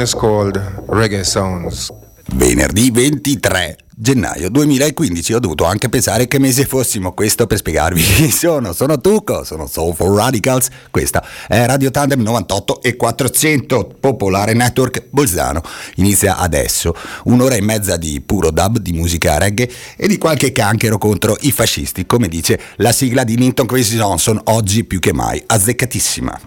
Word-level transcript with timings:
Is 0.00 0.14
called 0.14 0.56
Reggae 0.88 1.24
Sounds. 1.24 1.92
Venerdì 2.34 2.90
23 2.90 3.76
gennaio 3.94 4.48
2015 4.48 5.34
ho 5.34 5.38
dovuto 5.40 5.64
anche 5.64 5.90
pensare 5.90 6.26
che 6.26 6.38
mese 6.38 6.64
fossimo. 6.64 7.12
Questo 7.12 7.46
per 7.46 7.58
spiegarvi 7.58 8.00
chi 8.00 8.30
sono. 8.30 8.72
Sono 8.72 8.98
Tuco 8.98 9.44
sono 9.44 9.66
Soulful 9.66 10.16
Radicals. 10.16 10.68
Questa 10.90 11.22
è 11.46 11.66
Radio 11.66 11.90
Tandem 11.90 12.22
98 12.22 12.82
e 12.82 12.96
400 12.96 13.96
Popolare 14.00 14.54
Network 14.54 15.06
Bolzano. 15.10 15.60
Inizia 15.96 16.38
adesso. 16.38 16.94
Un'ora 17.24 17.56
e 17.56 17.60
mezza 17.60 17.96
di 17.96 18.22
puro 18.22 18.50
dub 18.50 18.78
di 18.78 18.92
musica 18.92 19.36
reggae 19.36 19.70
e 19.96 20.08
di 20.08 20.16
qualche 20.16 20.52
canchero 20.52 20.96
contro 20.96 21.36
i 21.40 21.52
fascisti. 21.52 22.06
Come 22.06 22.28
dice 22.28 22.58
la 22.76 22.92
sigla 22.92 23.24
di 23.24 23.36
Linton 23.36 23.66
Crazy 23.66 23.96
Johnson 23.96 24.40
oggi 24.44 24.84
più 24.84 24.98
che 24.98 25.12
mai 25.12 25.42
azzeccatissima 25.44 26.40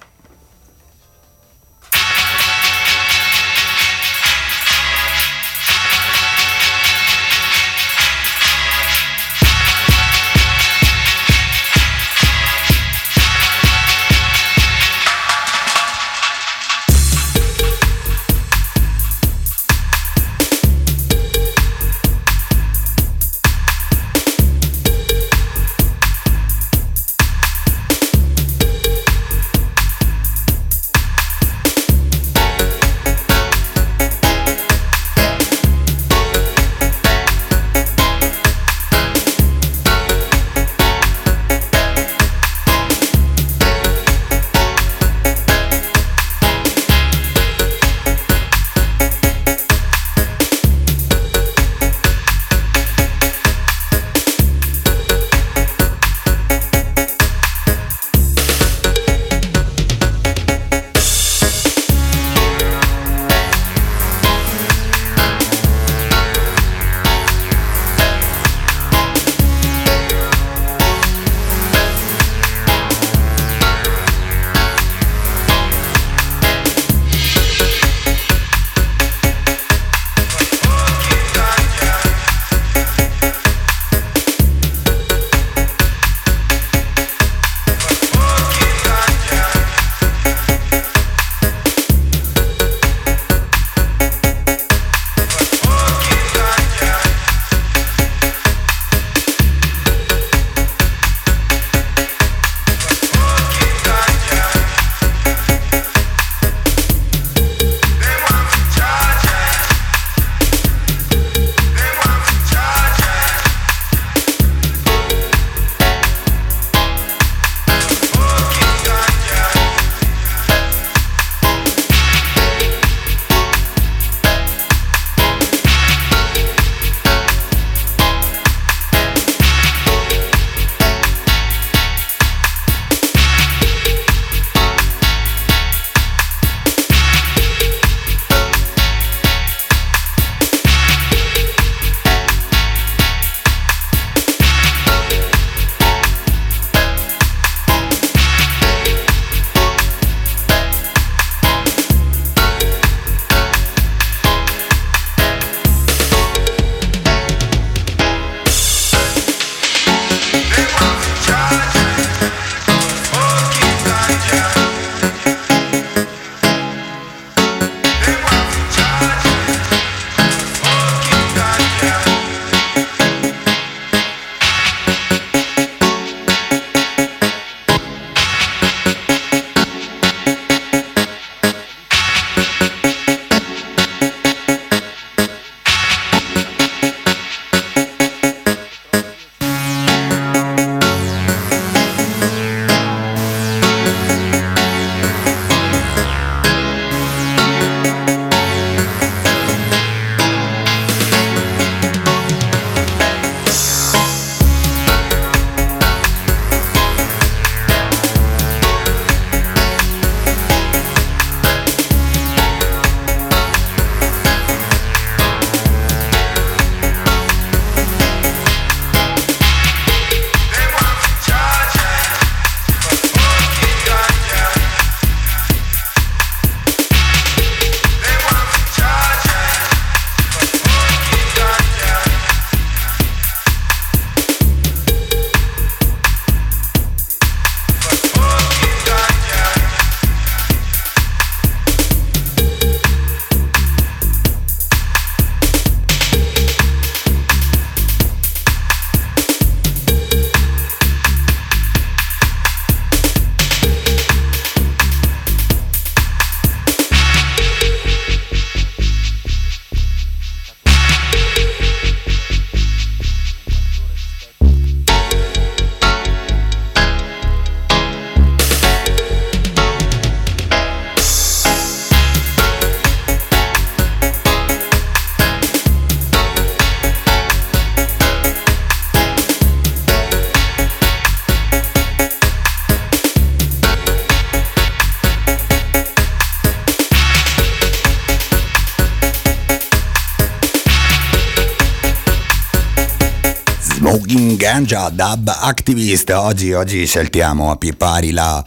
Dub 294.94 295.28
Activist. 295.28 296.12
Oggi, 296.12 296.54
oggi 296.54 296.86
saltiamo 296.86 297.50
a 297.50 297.56
piedi 297.56 297.76
pari 297.76 298.12
la 298.12 298.44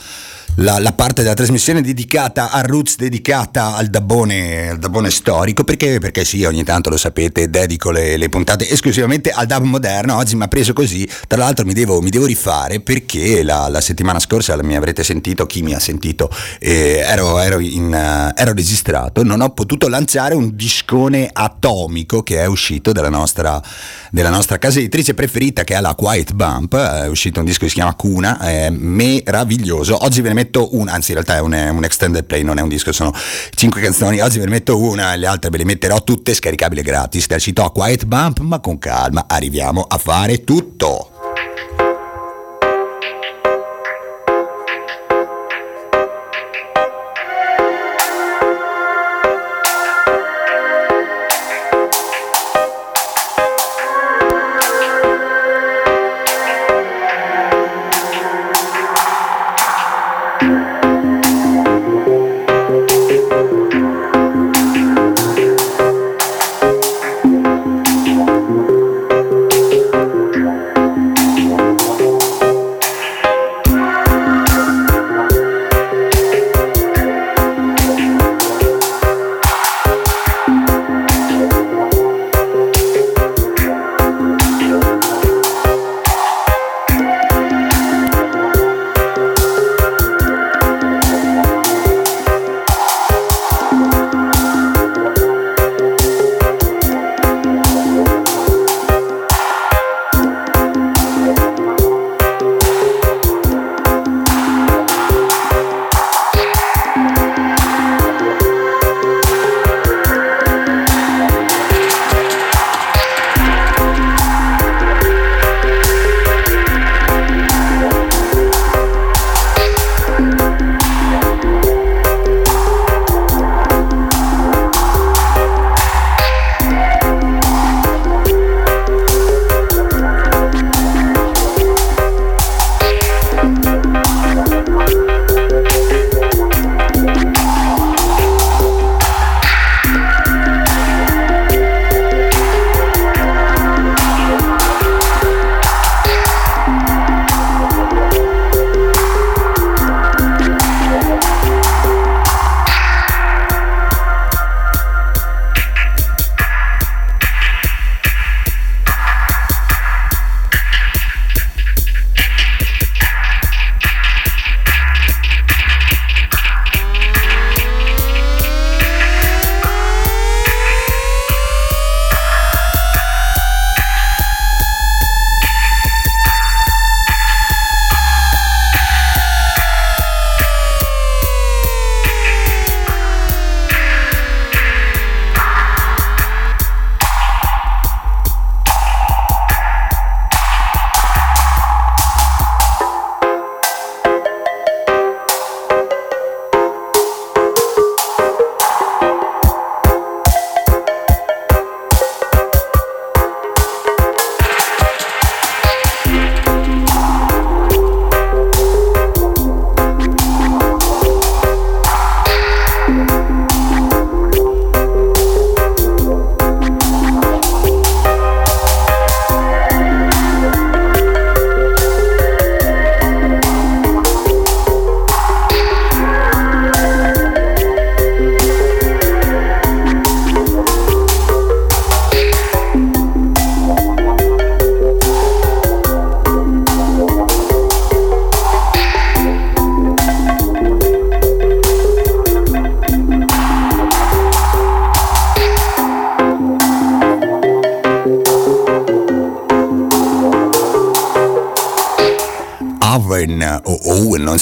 la, 0.56 0.78
la, 0.78 0.92
parte 0.92 1.22
della 1.22 1.34
trasmissione 1.34 1.82
dedicata 1.82 2.50
a 2.50 2.62
Roots, 2.62 2.96
dedicata 2.96 3.74
al 3.74 3.88
dabbone, 3.88 4.70
al 4.70 4.78
dabbone 4.78 5.10
storico, 5.10 5.64
perché, 5.64 5.98
perché, 5.98 6.24
sì, 6.24 6.44
ogni 6.44 6.64
tanto 6.64 6.88
lo 6.88 6.96
sapete, 6.96 7.50
dedico 7.50 7.90
le, 7.90 8.16
le, 8.16 8.28
puntate 8.30 8.68
esclusivamente 8.70 9.30
al 9.30 9.46
dub 9.46 9.64
moderno, 9.64 10.16
oggi 10.16 10.34
mi 10.34 10.44
ha 10.44 10.48
preso 10.48 10.72
così, 10.72 11.06
tra 11.26 11.38
l'altro 11.38 11.66
mi 11.66 11.74
devo, 11.74 12.00
mi 12.00 12.08
devo 12.08 12.24
rifare 12.24 12.80
perché 12.80 13.42
la, 13.42 13.68
la, 13.68 13.80
settimana 13.82 14.18
scorsa 14.18 14.56
mi 14.62 14.76
avrete 14.76 15.04
sentito, 15.04 15.44
chi 15.44 15.62
mi 15.62 15.74
ha 15.74 15.78
sentito, 15.78 16.30
eh, 16.58 17.04
ero, 17.06 17.38
ero, 17.38 17.58
in, 17.58 17.86
uh, 17.92 18.40
ero 18.40 18.54
registrato, 18.54 19.22
non 19.22 19.42
ho 19.42 19.50
potuto 19.50 19.88
lanciare 19.88 20.34
un 20.34 20.52
discone 20.54 21.28
atomico 21.30 22.22
che 22.22 22.38
è 22.38 22.46
uscito 22.46 22.92
dalla 22.92 23.10
nostra, 23.10 23.60
della 24.10 24.30
nostra 24.30 24.56
casa 24.58 24.78
editrice 24.78 25.12
preferita 25.12 25.64
che 25.64 25.74
è 25.74 25.80
la 25.80 25.94
Quiet 25.94 26.32
Bump, 26.32 26.76
è 26.76 27.08
uscito 27.08 27.40
un 27.40 27.46
disco 27.46 27.64
che 27.64 27.68
si 27.68 27.74
chiama 27.74 27.94
Cuna, 27.94 28.38
è 28.38 28.70
meraviglioso, 28.70 30.02
oggi 30.02 30.22
ve 30.22 30.28
ne 30.28 30.34
metto 30.34 30.45
metto 30.46 30.76
una, 30.76 30.92
anzi 30.92 31.12
in 31.12 31.22
realtà 31.22 31.36
è 31.36 31.40
un, 31.40 31.52
un, 31.76 31.84
extended 31.84 32.24
play, 32.24 32.42
non 32.42 32.58
è 32.58 32.62
un 32.62 32.68
disco, 32.68 32.92
sono 32.92 33.12
cinque 33.54 33.80
canzoni, 33.80 34.20
oggi 34.20 34.38
ve 34.38 34.44
ne 34.44 34.50
metto 34.50 34.78
una 34.78 35.12
e 35.12 35.16
le 35.16 35.26
altre 35.26 35.50
ve 35.50 35.58
le 35.58 35.64
metterò 35.64 36.02
tutte 36.02 36.32
scaricabili 36.34 36.82
gratis, 36.82 37.26
dal 37.26 37.40
sito 37.40 37.68
Quiet 37.70 38.04
Bump, 38.04 38.38
ma 38.40 38.60
con 38.60 38.78
calma 38.78 39.26
arriviamo 39.28 39.82
a 39.82 39.98
fare 39.98 40.44
tutto. 40.44 41.15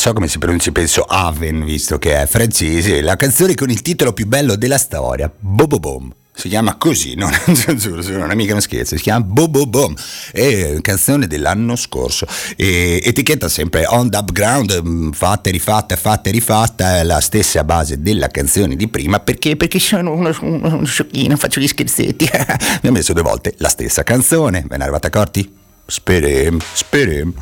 So 0.05 0.13
come 0.13 0.29
si 0.29 0.37
pronuncia, 0.37 0.71
penso 0.71 1.01
Aven, 1.01 1.65
visto 1.65 1.99
che 1.99 2.21
è 2.21 2.27
francese, 2.27 3.01
la 3.01 3.17
canzone 3.17 3.55
con 3.55 3.71
il 3.71 3.81
titolo 3.81 4.13
più 4.13 4.27
bello 4.27 4.55
della 4.55 4.77
storia, 4.77 5.33
Bobo 5.35 5.79
Bom. 5.79 6.13
Si 6.35 6.51
chiama 6.51 6.77
così, 6.77 7.15
non, 7.15 7.31
non 7.47 8.31
è 8.31 8.35
mica 8.35 8.53
uno 8.53 8.61
scherzo, 8.61 8.99
si 8.99 9.03
chiama 9.03 9.25
Bobo 9.25 9.65
Bom, 9.67 9.95
è 10.31 10.77
canzone 10.83 11.27
dell'anno 11.27 11.75
scorso. 11.75 12.27
E, 12.55 13.01
etichetta 13.03 13.49
sempre 13.49 13.87
on 13.87 14.11
the 14.11 14.19
upground, 14.19 14.79
mm, 14.87 15.13
fatta 15.13 15.49
e 15.49 15.53
rifatta, 15.53 15.97
fatta 15.97 16.29
e 16.29 16.33
rifatta, 16.33 17.03
la 17.03 17.21
stessa 17.23 17.65
base 17.65 18.03
della 18.03 18.29
canzone 18.29 18.77
di 18.77 18.89
prima, 18.89 19.21
perché? 19.21 19.57
Perché 19.57 19.79
sono 19.79 20.13
uno, 20.13 20.37
uno, 20.43 20.75
uno 20.75 20.85
sciocchino, 20.85 21.35
faccio 21.39 21.61
gli 21.61 21.69
scherzetti. 21.69 22.29
Mi 22.83 22.91
ha 22.91 22.93
messo 22.93 23.15
due 23.15 23.23
volte 23.23 23.55
la 23.57 23.71
stessa 23.71 24.03
canzone, 24.03 24.67
ve 24.69 24.77
ne 24.77 24.83
arrivate 24.83 25.07
accorti? 25.07 25.51
Sperem, 25.87 26.61
sperem. 26.75 27.33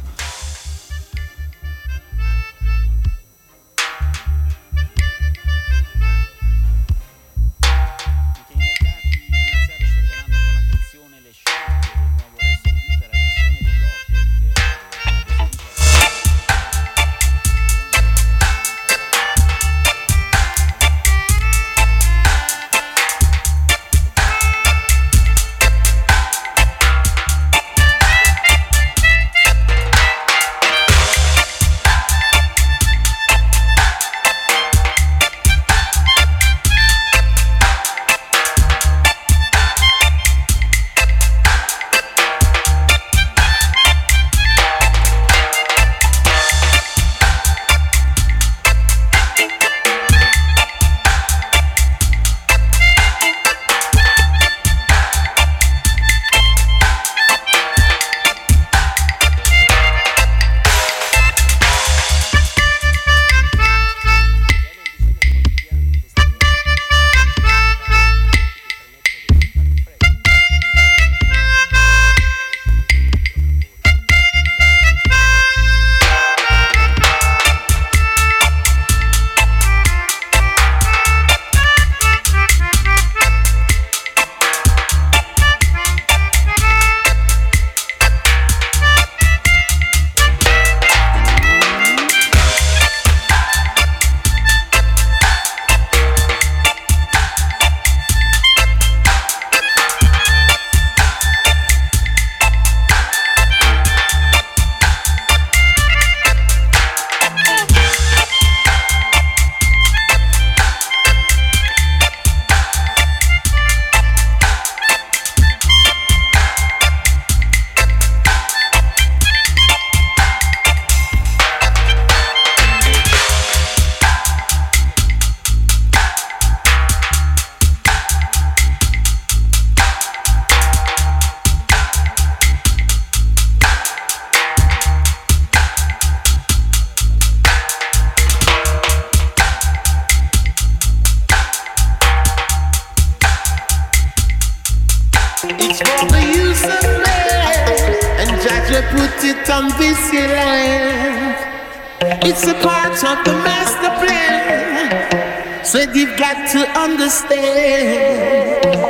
So 155.72 155.80
you've 155.94 156.18
got 156.18 156.50
to 156.50 156.68
understand. 156.78 158.81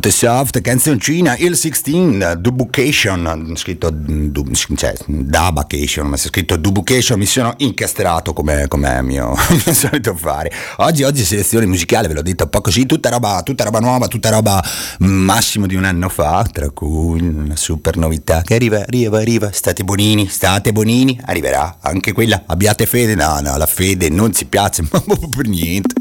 Molto 0.00 0.10
soft, 0.10 0.62
canzoncina, 0.62 1.36
il 1.36 1.54
16, 1.56 2.38
Dubucation, 2.38 3.52
scritto 3.54 3.90
du, 3.90 4.50
cioè, 4.74 4.94
Dubucation, 5.04 6.06
ma 6.06 6.16
se 6.16 6.28
scritto 6.28 6.56
Dubucation 6.56 7.18
mi 7.18 7.26
sono 7.26 7.52
incastrato 7.58 8.32
come, 8.32 8.66
come 8.68 9.02
mio, 9.02 9.34
mio 9.50 9.74
solito 9.74 10.14
fare. 10.16 10.50
Oggi, 10.78 11.02
oggi 11.02 11.22
selezione 11.22 11.66
musicale, 11.66 12.08
ve 12.08 12.14
l'ho 12.14 12.22
detto 12.22 12.44
un 12.44 12.50
po' 12.50 12.62
così, 12.62 12.86
tutta 12.86 13.10
roba, 13.10 13.42
tutta 13.42 13.64
roba 13.64 13.78
nuova, 13.78 14.06
tutta 14.06 14.30
roba 14.30 14.64
massimo 15.00 15.66
di 15.66 15.74
un 15.74 15.84
anno 15.84 16.08
fa, 16.08 16.48
tra 16.50 16.70
cui 16.70 17.20
una 17.20 17.56
super 17.56 17.98
novità 17.98 18.40
che 18.40 18.54
arriva, 18.54 18.78
arriva, 18.78 19.18
arriva, 19.18 19.52
state 19.52 19.84
bonini, 19.84 20.28
state 20.28 20.72
bonini, 20.72 21.20
arriverà 21.26 21.76
anche 21.80 22.12
quella, 22.12 22.44
abbiate 22.46 22.86
fede, 22.86 23.14
no, 23.14 23.38
no, 23.42 23.54
la 23.58 23.66
fede 23.66 24.08
non 24.08 24.32
si 24.32 24.46
piace, 24.46 24.82
ma 24.90 25.02
per 25.36 25.46
niente. 25.46 25.94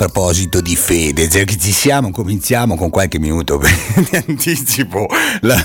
A 0.00 0.08
proposito 0.36 0.60
di 0.60 0.76
fede, 0.76 1.28
che 1.28 1.56
ci 1.58 1.72
siamo, 1.72 2.10
cominciamo 2.10 2.76
con 2.76 2.90
qualche 2.90 3.18
minuto 3.18 3.56
di 3.96 4.22
anticipo 4.26 5.08
la, 5.40 5.56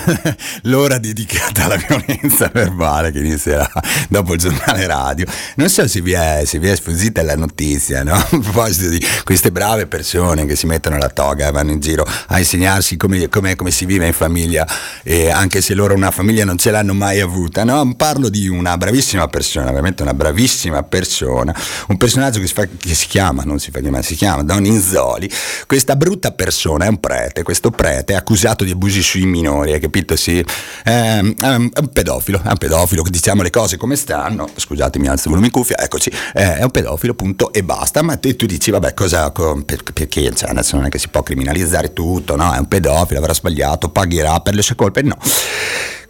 l'ora 0.64 0.98
dedicata 0.98 1.66
alla 1.66 1.76
violenza 1.76 2.50
verbale 2.54 3.12
che 3.12 3.20
inizierà 3.20 3.70
dopo 4.08 4.34
il 4.34 4.40
giornale 4.40 4.88
radio. 4.88 5.26
Non 5.56 5.68
so 5.68 5.86
se 5.90 6.00
vi 6.00 6.14
è, 6.14 6.44
se 6.46 6.58
vi 6.58 6.70
è 6.70 6.76
sfuggita 6.76 7.22
la 7.22 7.36
notizia, 7.36 8.04
no? 8.04 8.14
A 8.16 8.28
proposito 8.30 8.88
di 8.88 9.06
queste 9.26 9.52
brave 9.52 9.88
persone 9.88 10.46
che 10.46 10.56
si 10.56 10.68
mettono 10.68 10.98
la 10.98 11.10
toga 11.10 11.50
e 11.50 11.52
vanno 11.52 11.72
in 11.72 11.82
giro 11.82 12.08
a 12.28 12.40
insegnarsi 12.40 12.96
come, 12.96 13.28
come, 13.28 13.58
come 13.58 13.72
si 13.72 13.86
vive 13.86 14.06
in 14.08 14.14
famiglia, 14.14 14.66
eh, 15.04 15.30
anche 15.30 15.60
se 15.60 15.74
loro 15.74 15.96
una 15.96 16.12
famiglia 16.12 16.46
non 16.46 16.58
ce 16.58 16.72
l'hanno 16.72 16.94
mai 16.94 17.20
avuta, 17.20 17.66
no? 17.66 17.94
Parlo 17.96 18.30
di 18.30 18.48
una 18.48 18.78
bravissima 18.78 19.28
persona, 19.28 19.66
veramente 19.66 20.02
una 20.02 20.14
bravissima 20.14 20.82
persona, 20.84 21.54
un 21.88 21.98
personaggio 21.98 22.40
che 22.40 22.48
si, 22.48 22.54
fa, 22.54 22.66
che 22.66 22.94
si 22.94 23.08
chiama, 23.08 23.44
non 23.44 23.60
si 23.60 23.70
fa 23.70 23.82
chiamare, 23.82 24.04
si 24.04 24.16
chiama 24.16 24.44
Don 24.44 24.61
Inzoli, 24.66 25.30
questa 25.68 25.96
brutta 25.96 26.32
persona 26.32 26.86
è 26.86 26.88
un 26.88 27.00
prete, 27.00 27.44
questo 27.44 27.72
prete 27.72 28.14
è 28.14 28.16
accusato 28.16 28.64
di 28.64 28.72
abusi 28.72 29.02
sui 29.02 29.26
minori, 29.26 29.74
hai 29.74 29.80
capito? 29.80 30.16
Sì, 30.16 30.40
è, 30.84 31.20
è 31.20 31.20
un 31.20 31.90
pedofilo, 31.92 32.42
è 32.44 32.50
un 32.50 32.58
pedofilo, 32.58 33.04
diciamo 33.10 33.42
le 33.42 33.50
cose 33.50 33.78
come 33.78 33.96
stanno, 33.96 34.48
scusatemi 34.56 35.08
alzo 35.08 35.24
il 35.24 35.30
volume 35.30 35.48
in 35.48 35.52
cuffia, 35.52 35.78
eccoci, 35.78 36.12
è 36.34 36.64
un 36.64 36.72
pedofilo 36.72 37.14
punto 37.14 37.52
e 37.54 37.64
basta, 37.64 38.02
ma 38.02 38.18
te, 38.18 38.36
tu 38.36 38.46
dici 38.46 38.72
vabbè 38.72 38.94
cosa, 38.94 39.32
perché 39.32 40.08
cioè, 40.34 40.50
adesso 40.50 40.76
non 40.76 40.86
è 40.86 40.90
che 40.90 41.00
si 41.00 41.10
può 41.10 41.24
criminalizzare 41.24 41.94
tutto, 41.94 42.36
no? 42.36 42.54
È 42.54 42.58
un 42.58 42.68
pedofilo, 42.68 43.20
avrà 43.20 43.34
sbagliato, 43.34 43.90
pagherà 43.90 44.40
per 44.40 44.56
le 44.56 44.62
sue 44.62 44.76
colpe, 44.76 45.02
no 45.02 45.18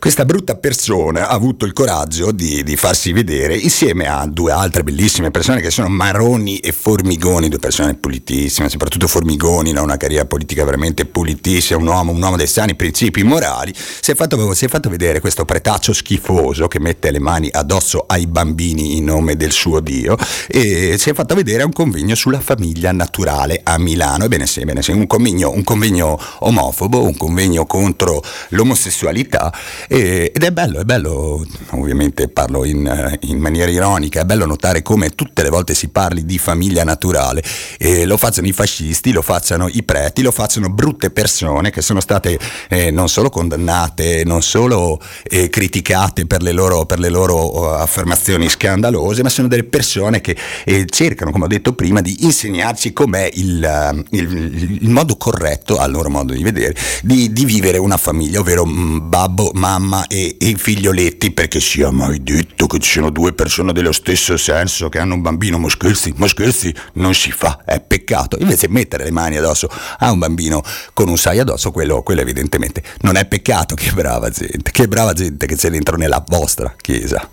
questa 0.02 0.26
brutta 0.26 0.56
persona 0.56 1.28
ha 1.28 1.32
avuto 1.32 1.64
il 1.64 1.74
coraggio 1.74 2.32
di, 2.32 2.64
di, 2.64 2.76
farsi 2.76 3.14
vedere 3.14 3.56
insieme 3.56 4.08
a 4.08 4.26
due 4.26 4.52
altre 4.52 4.82
bellissime 4.82 5.30
persone 5.30 5.62
che 5.62 5.70
sono 5.70 5.90
Maroni 5.90 6.58
e 6.58 6.72
Formigoni, 6.72 7.50
due 7.50 7.60
persone 7.60 7.94
pulitissime, 7.94 8.68
soprattutto 8.68 9.06
Formigoni, 9.06 9.76
ha 9.76 9.82
una 9.84 9.98
carriera 9.98 10.26
politica 10.26 10.66
veramente 10.66 11.06
pulitissima, 11.06 11.80
un 11.80 11.86
uomo, 11.86 12.14
un 12.14 12.20
uomo 12.20 12.36
dei 12.36 12.48
sani 12.48 12.74
principi 12.74 13.22
morali, 13.22 13.72
si 13.76 14.10
è, 14.10 14.16
fatto, 14.16 14.56
si 14.56 14.66
è 14.66 14.68
fatto 14.70 14.90
vedere 14.90 15.20
questo 15.20 15.46
pretaccio 15.46 15.94
schifoso 15.94 16.68
che 16.68 16.80
mette 16.80 17.12
le 17.12 17.20
mani 17.20 17.50
addosso 17.52 18.06
ai 18.08 18.26
bambini 18.26 18.98
in 18.98 19.04
nome 19.04 19.36
del 19.36 19.52
suo 19.52 19.82
Dio 19.82 20.18
e 20.48 20.96
si 20.98 21.12
è 21.12 21.14
fatto 21.14 21.36
vedere 21.36 21.62
un 21.62 21.74
convegno 21.74 22.16
sulla 22.16 22.40
famiglia 22.40 22.92
naturale 22.92 23.62
a 23.64 23.78
Milano. 23.78 24.24
Ebbene 24.24 24.48
sì, 24.48 24.62
ebbene 24.62 24.82
sì 24.82 24.90
un, 24.90 25.06
convegno, 25.06 25.52
un 25.52 25.64
convegno 25.64 26.20
omofobo, 26.40 27.04
un 27.04 27.16
convegno 27.16 27.68
contro 27.68 28.24
l'omosessualità 28.50 29.54
e, 29.94 30.32
ed 30.34 30.42
è 30.42 30.52
bello, 30.52 30.80
è 30.80 30.86
bello, 30.86 31.46
ovviamente 31.72 32.30
parlo 32.30 32.64
in, 32.64 33.18
in, 33.24 33.40
maniera 33.40 33.70
ironica, 33.70 34.22
è 34.22 34.24
bello 34.24 34.46
notare 34.46 34.82
come 34.82 35.10
tutte 35.10 35.44
le 35.44 35.50
volte 35.50 35.74
si 35.74 35.90
parli 35.90 36.24
di 36.24 36.38
famiglia 36.38 36.86
naturale 36.86 37.44
e 37.78 38.06
lo 38.06 38.16
facciano 38.16 38.48
i 38.48 38.54
fascisti, 38.54 39.12
lo 39.12 39.22
facciano 39.22 39.68
i 39.68 39.84
preti, 39.84 40.22
lo 40.22 40.32
facciano 40.32 40.70
brutte 40.70 41.10
persone 41.10 41.72
che 41.72 41.82
sono 41.82 42.00
state 42.00 42.40
eh, 42.70 42.90
non 42.90 43.10
solo 43.10 43.30
condannate, 43.30 44.24
non 44.24 44.42
solo 44.42 44.98
eh, 45.24 45.50
criticate 45.50 46.26
per 46.26 46.42
le 46.42 46.54
loro, 46.54 46.86
per 46.86 47.00
le 47.00 47.10
loro 47.10 47.60
uh, 47.60 47.64
affermazioni 47.74 48.48
scandalose, 48.48 49.24
ma 49.24 49.30
sono 49.30 49.50
delle 49.50 49.66
persone 49.66 50.22
che 50.22 50.38
eh, 50.64 50.86
cercano, 50.90 51.32
come 51.32 51.44
ho 51.44 51.50
detto 51.50 51.74
prima, 51.74 52.00
di 52.00 52.24
insegnarci 52.24 52.94
com'è 52.94 53.30
il, 53.34 53.92
uh, 53.92 54.16
il, 54.16 54.78
il 54.84 54.90
modo 54.90 55.18
corretto, 55.18 55.80
al 55.80 55.92
loro 55.92 56.10
modo 56.10 56.32
di 56.32 56.44
vedere, 56.44 56.76
di, 57.04 57.34
di 57.34 57.44
vivere 57.44 57.78
una 57.78 57.98
famiglia, 57.98 58.40
ovvero 58.40 58.66
mm, 58.66 59.10
babbo, 59.10 59.52
mamma 59.54 59.80
mamma 59.82 60.06
e, 60.08 60.38
e 60.40 60.48
i 60.48 60.56
figlioletti, 60.56 61.32
perché 61.32 61.60
sia 61.60 61.90
mai 61.90 62.22
detto 62.22 62.68
che 62.68 62.80
ci 62.80 62.92
sono 62.92 63.10
due 63.10 63.34
persone 63.34 63.74
dello 63.74 63.92
stesso 63.92 64.38
senso 64.38 64.90
che 64.90 65.00
hanno 65.00 65.16
un 65.16 65.22
bambino, 65.22 65.58
ma 65.58 65.70
scherzi, 65.70 66.14
ma 66.18 66.28
scherzi, 66.28 66.74
non 66.94 67.14
si 67.14 67.32
fa, 67.32 67.62
è 67.66 67.82
peccato. 67.82 68.38
Invece 68.40 68.70
mettere 68.70 69.04
le 69.04 69.12
mani 69.12 69.38
addosso 69.38 69.68
a 70.00 70.12
un 70.12 70.20
bambino 70.20 70.62
con 70.94 71.10
un 71.10 71.18
saio 71.18 71.42
addosso, 71.42 71.72
quello, 71.72 72.04
quello 72.04 72.22
evidentemente 72.22 72.84
non 73.02 73.16
è 73.16 73.26
peccato, 73.26 73.76
che 73.76 73.92
brava 73.92 74.30
gente, 74.30 74.72
che 74.72 74.88
brava 74.88 75.14
gente 75.14 75.48
che 75.48 75.56
c'è 75.56 75.70
dentro 75.70 75.98
nella 75.98 76.24
vostra 76.28 76.74
chiesa. 76.80 77.28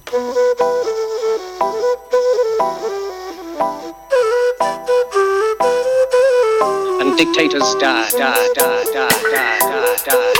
dictators 7.18 7.74
die, 7.80 8.11
die, 8.12 8.52
die, 8.54 8.84
die, 8.92 9.08
die, 9.32 9.58
die, 10.04 10.04
die. 10.06 10.38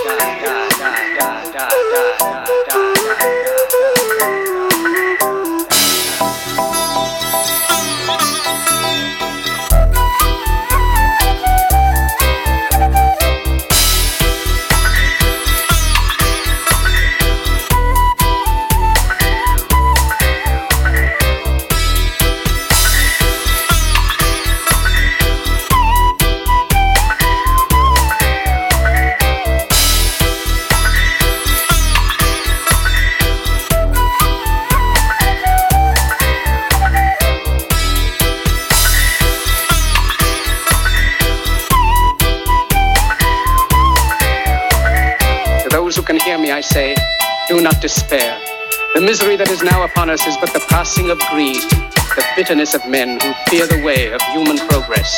Misery 49.09 49.37
that 49.37 49.49
is 49.49 49.63
now 49.63 49.85
upon 49.85 50.11
us 50.11 50.27
is 50.27 50.37
but 50.37 50.53
the 50.53 50.61
passing 50.69 51.09
of 51.09 51.19
greed, 51.33 51.65
the 52.13 52.25
bitterness 52.37 52.75
of 52.75 52.87
men 52.87 53.19
who 53.19 53.33
fear 53.49 53.67
the 53.67 53.81
way 53.83 54.13
of 54.13 54.21
human 54.37 54.59
progress. 54.69 55.09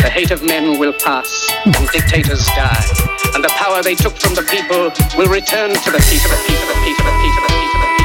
The 0.00 0.08
hate 0.08 0.30
of 0.30 0.42
men 0.42 0.78
will 0.78 0.94
pass, 1.04 1.28
and 1.66 1.86
dictators 1.92 2.46
die, 2.56 2.84
and 3.34 3.44
the 3.44 3.52
power 3.60 3.82
they 3.82 3.94
took 3.94 4.16
from 4.16 4.32
the 4.34 4.46
people 4.48 4.88
will 5.20 5.28
return 5.28 5.68
to 5.68 5.90
the 5.92 6.00
the 6.00 6.06
people, 6.08 6.30
the 6.32 6.40
people, 6.48 6.64
the 6.64 6.80
people. 6.80 7.04
The 7.04 7.52
people. 7.52 7.95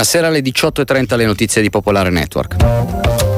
Buonasera 0.00 0.28
alle 0.28 0.40
18.30 0.40 1.14
le 1.14 1.26
notizie 1.26 1.60
di 1.60 1.68
Popolare 1.68 2.08
Network. 2.08 3.29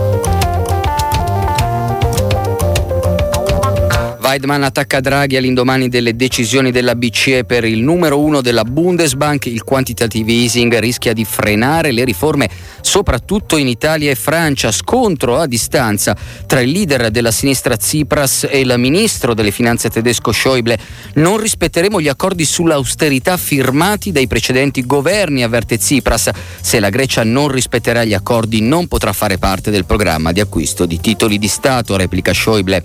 Weidmann 4.33 4.63
attacca 4.63 5.01
Draghi 5.01 5.37
all'indomani 5.37 5.91
delle 5.91 6.17
decisioni 6.17 6.71
della 6.71 6.95
BCE 6.95 7.45
per 7.45 7.65
il 7.65 7.83
numero 7.83 8.19
uno 8.19 8.41
della 8.41 8.65
Bundesbank. 8.65 9.45
Il 9.45 9.63
quantitative 9.63 10.33
easing 10.33 10.79
rischia 10.79 11.13
di 11.13 11.27
frenare 11.27 11.93
le 11.93 12.03
riforme 12.05 12.49
soprattutto 12.81 13.59
in 13.59 13.69
Italia 13.69 14.11
e 14.11 14.15
Francia. 14.15 14.73
Scontro 14.73 15.37
a 15.37 15.47
distanza 15.47 16.17
tra 16.47 16.61
il 16.61 16.71
leader 16.71 17.11
della 17.11 17.31
sinistra 17.31 17.77
Tsipras 17.77 18.47
e 18.49 18.61
il 18.61 18.75
ministro 18.79 19.35
delle 19.35 19.51
finanze 19.51 19.91
tedesco 19.91 20.33
Schäuble. 20.33 20.79
Non 21.17 21.37
rispetteremo 21.37 22.01
gli 22.01 22.09
accordi 22.09 22.47
sull'austerità 22.47 23.37
firmati 23.37 24.13
dai 24.13 24.29
precedenti 24.29 24.87
governi, 24.87 25.43
avverte 25.43 25.77
Tsipras. 25.77 26.31
Se 26.59 26.81
la 26.81 26.89
Grecia 26.89 27.23
non 27.23 27.49
rispetterà 27.49 28.03
gli 28.03 28.15
accordi 28.15 28.63
non 28.63 28.89
potrà 28.89 29.13
fare 29.13 29.37
parte 29.37 29.71
del 29.71 29.85
programma 29.85 30.33
di 30.33 30.41
acquisto 30.41 30.87
di 30.87 30.99
titoli 31.01 31.39
di 31.39 31.49
Stato, 31.49 31.97
replica 31.97 32.33
Schäuble. 32.33 32.83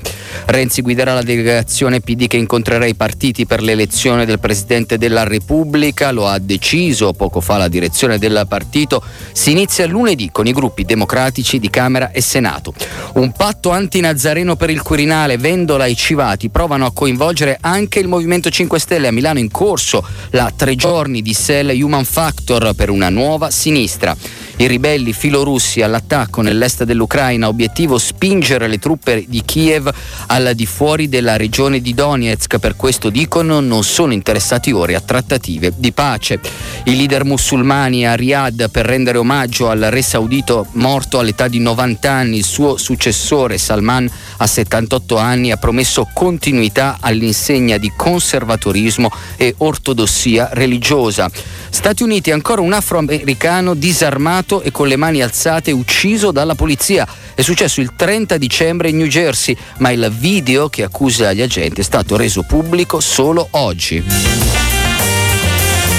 Renzi 0.48 0.82
guiderà 0.82 1.14
la 1.14 1.20
delegazione 1.20 1.36
PD 1.44 2.28
che 2.28 2.38
incontrerà 2.38 2.86
i 2.86 2.96
partiti 2.96 3.46
per 3.46 3.62
l'elezione 3.62 4.26
del 4.26 4.40
Presidente 4.40 4.98
della 4.98 5.24
Repubblica, 5.24 6.12
lo 6.12 6.28
ha 6.28 6.40
deciso 6.40 7.14
poco 7.14 7.42
fa 7.42 7.58
la 7.58 7.68
direzione 7.68 8.18
del 8.18 8.46
partito, 8.48 9.04
si 9.32 9.52
inizia 9.52 9.86
lunedì 9.88 10.30
con 10.32 10.48
i 10.48 10.54
gruppi 10.54 10.84
democratici 10.84 11.60
di 11.60 11.70
Camera 11.70 12.12
e 12.12 12.22
Senato. 12.22 12.74
Un 13.14 13.32
patto 13.32 13.70
antinazareno 13.70 14.56
per 14.56 14.70
il 14.70 14.82
Quirinale, 14.82 15.38
Vendola 15.38 15.86
e 15.86 15.96
Civati 15.96 16.50
provano 16.50 16.86
a 16.86 16.92
coinvolgere 16.92 17.58
anche 17.62 18.00
il 18.00 18.08
Movimento 18.08 18.50
5 18.50 18.80
Stelle 18.80 19.08
a 19.08 19.12
Milano 19.12 19.40
in 19.40 19.52
corso 19.52 20.06
la 20.32 20.52
tre 20.56 20.76
giorni 20.76 21.22
di 21.22 21.34
Cell 21.34 21.70
Human 21.82 22.06
Factor 22.06 22.74
per 22.74 22.90
una 22.90 23.10
nuova 23.10 23.52
sinistra. 23.52 24.16
I 24.60 24.66
ribelli 24.66 25.14
filorussi 25.14 25.84
all'attacco 25.84 26.42
nell'est 26.42 26.84
dell'Ucraina, 26.84 27.48
obiettivo 27.48 28.00
spingere 28.00 28.68
le 28.68 28.80
truppe 28.80 29.26
di 29.28 29.44
Kiev 29.46 29.88
al 30.26 30.54
di 30.56 30.66
fuori 30.66 31.08
della 31.08 31.38
regione 31.38 31.80
di 31.80 31.94
Donetsk, 31.94 32.58
per 32.58 32.76
questo 32.76 33.12
dicono 33.12 33.60
non 33.60 33.84
sono 33.84 34.14
interessati 34.14 34.72
ora 34.72 34.98
a 34.98 35.02
trattative 35.02 35.74
di 35.78 35.92
pace. 35.92 36.40
I 36.86 36.96
leader 36.96 37.24
musulmani 37.24 38.08
a 38.08 38.16
Riyadh 38.16 38.72
per 38.72 38.88
rendere 38.88 39.20
omaggio 39.20 39.70
al 39.70 39.90
re 39.92 40.02
saudito 40.02 40.66
morto 40.72 41.20
all'età 41.20 41.48
di 41.48 41.60
90 41.60 42.12
anni, 42.12 42.38
il 42.38 42.44
suo 42.44 42.78
successore 42.78 43.60
Salman 43.60 44.10
a 44.38 44.48
78 44.48 45.18
anni 45.18 45.52
ha 45.52 45.58
promesso 45.58 46.10
continuità 46.12 46.98
all'insegna 47.00 47.78
di 47.78 47.92
conservatorismo 47.96 49.12
e 49.36 49.54
ortodossia 49.58 50.50
religiosa. 50.54 51.30
Stati 51.70 52.02
Uniti 52.02 52.32
ancora 52.32 52.62
un 52.62 52.74
afroamericano 52.74 53.76
disarmato 53.76 54.47
e 54.56 54.72
con 54.72 54.88
le 54.88 54.96
mani 54.96 55.22
alzate 55.22 55.72
ucciso 55.72 56.32
dalla 56.32 56.56
polizia. 56.56 57.08
È 57.34 57.42
successo 57.42 57.82
il 57.82 57.92
30 57.96 58.38
dicembre 58.38 58.90
in 58.90 58.98
New 58.98 59.08
Jersey, 59.08 59.56
ma 59.80 59.92
il 59.92 60.12
video 60.18 60.70
che 60.70 60.84
accusa 60.84 61.34
gli 61.34 61.42
agenti 61.42 61.82
è 61.82 61.84
stato 61.84 62.16
reso 62.16 62.44
pubblico 62.44 63.00
solo 63.00 63.48
oggi. 63.52 64.04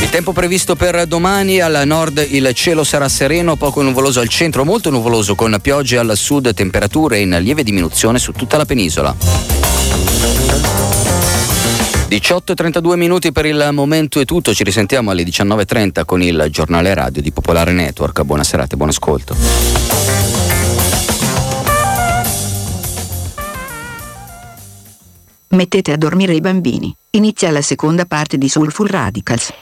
Il 0.00 0.10
tempo 0.10 0.32
previsto 0.32 0.74
per 0.74 1.06
domani 1.06 1.60
al 1.60 1.82
nord 1.84 2.26
il 2.30 2.50
cielo 2.54 2.82
sarà 2.82 3.08
sereno, 3.08 3.56
poco 3.56 3.82
nuvoloso 3.82 4.20
al 4.20 4.28
centro, 4.28 4.64
molto 4.64 4.90
nuvoloso 4.90 5.34
con 5.34 5.56
piogge 5.60 5.98
al 5.98 6.16
sud, 6.16 6.54
temperature 6.54 7.18
in 7.18 7.36
lieve 7.40 7.62
diminuzione 7.62 8.18
su 8.18 8.32
tutta 8.32 8.56
la 8.56 8.64
penisola. 8.64 10.77
18.32 12.08 12.96
minuti 12.96 13.32
per 13.32 13.44
il 13.44 13.68
momento 13.72 14.18
è 14.18 14.24
tutto, 14.24 14.54
ci 14.54 14.64
risentiamo 14.64 15.10
alle 15.10 15.24
19.30 15.24 16.06
con 16.06 16.22
il 16.22 16.46
giornale 16.48 16.94
radio 16.94 17.20
di 17.20 17.30
Popolare 17.32 17.72
Network. 17.72 18.22
Buona 18.22 18.44
serata 18.44 18.72
e 18.72 18.76
buon 18.78 18.88
ascolto. 18.88 19.36
Mettete 25.48 25.92
a 25.92 25.98
dormire 25.98 26.34
i 26.34 26.40
bambini. 26.40 26.94
Inizia 27.10 27.50
la 27.50 27.60
seconda 27.60 28.06
parte 28.06 28.38
di 28.38 28.48
Soulful 28.48 28.88
Radicals. 28.88 29.52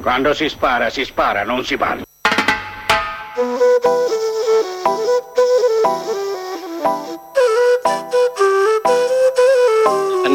Quando 0.00 0.32
si 0.32 0.48
spara, 0.48 0.88
si 0.88 1.04
spara, 1.04 1.44
non 1.44 1.62
si 1.66 1.76
parla. 1.76 2.02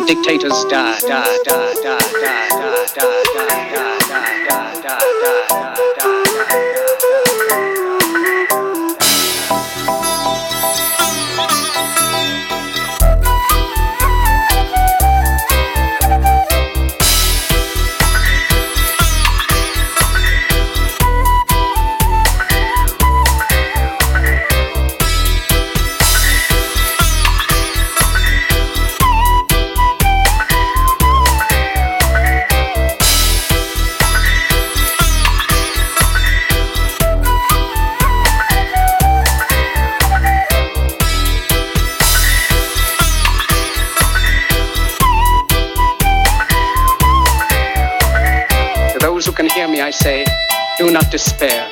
dictators 0.10 0.66
die, 0.66 0.76
die, 1.02 1.08
die, 1.46 1.54
die, 1.84 1.98
die, 2.18 2.50
die, 2.96 3.24
die. 3.24 3.29
I 49.90 49.92
say, 49.92 50.22
do 50.78 50.92
not 50.92 51.10
despair. 51.10 51.68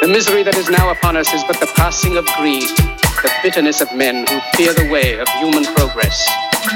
The 0.00 0.06
misery 0.06 0.44
that 0.44 0.54
is 0.54 0.70
now 0.70 0.92
upon 0.92 1.16
us 1.16 1.34
is 1.34 1.42
but 1.42 1.58
the 1.58 1.66
passing 1.74 2.16
of 2.16 2.24
greed, 2.38 2.62
the 2.62 3.30
bitterness 3.42 3.80
of 3.80 3.92
men 3.92 4.24
who 4.30 4.38
fear 4.54 4.72
the 4.72 4.86
way 4.88 5.18
of 5.18 5.26
human 5.42 5.64
progress. 5.74 6.14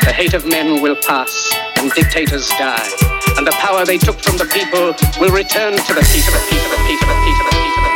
The 0.03 0.11
hate 0.11 0.35
of 0.35 0.45
men 0.51 0.83
will 0.83 0.97
pass, 1.07 1.31
and 1.79 1.93
dictators 1.93 2.49
die, 2.59 2.91
and 3.39 3.47
the 3.47 3.55
power 3.63 3.87
they 3.87 3.99
took 3.99 4.19
from 4.19 4.37
the 4.37 4.47
people 4.51 4.93
will 5.23 5.31
return 5.31 5.79
to 5.79 5.95
the 5.95 6.03
people, 6.11 6.35
the 6.35 6.43
people, 6.51 6.75
the 6.75 6.83
people, 6.91 7.07
the 7.07 7.23
people, 7.23 7.47
the 7.47 7.47
people, 7.47 7.47
the 7.47 7.95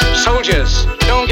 people. 0.00 0.16
Soldiers, 0.16 0.88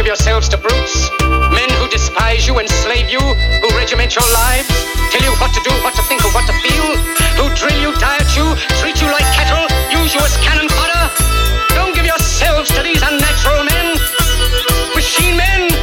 yourselves 0.08 0.48
to 0.48 0.56
brutes 0.56 1.10
men 1.52 1.68
who 1.76 1.86
despise 1.88 2.46
you, 2.46 2.58
enslave 2.58 3.10
you, 3.10 3.20
who 3.20 3.68
regiment 3.76 4.16
your 4.16 4.24
lives, 4.32 4.72
tell 5.12 5.20
you 5.20 5.36
what 5.36 5.52
to 5.52 5.60
do, 5.60 5.70
what 5.84 5.94
to 5.94 6.00
think, 6.08 6.24
or 6.24 6.32
what 6.32 6.46
to 6.46 6.54
feel, 6.64 6.96
who 7.36 7.44
drill 7.54 7.76
you, 7.76 7.92
diet 8.00 8.24
you, 8.34 8.48
treat 8.80 8.96
you 9.02 9.08
like 9.12 9.28
cattle, 9.36 9.68
use 9.92 10.14
you 10.14 10.20
as 10.20 10.34
cannon 10.38 10.66
fodder. 10.70 11.12
Don't 11.74 11.94
give 11.94 12.06
yourselves 12.06 12.70
to 12.72 12.82
these 12.82 13.02
unnatural 13.02 13.64
men, 13.68 13.98
machine 14.96 15.36
men 15.36 15.77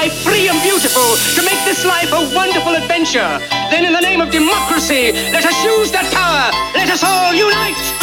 life 0.00 0.22
free 0.22 0.48
and 0.48 0.62
beautiful, 0.62 1.14
to 1.34 1.42
make 1.44 1.62
this 1.66 1.84
life 1.84 2.10
a 2.10 2.34
wonderful 2.34 2.74
adventure. 2.74 3.38
Then 3.70 3.84
in 3.84 3.92
the 3.92 4.00
name 4.00 4.22
of 4.22 4.30
democracy, 4.30 5.12
let 5.12 5.44
us 5.44 5.62
use 5.62 5.90
that 5.92 6.10
power. 6.10 6.48
Let 6.74 6.88
us 6.88 7.04
all 7.04 7.34
unite. 7.34 7.99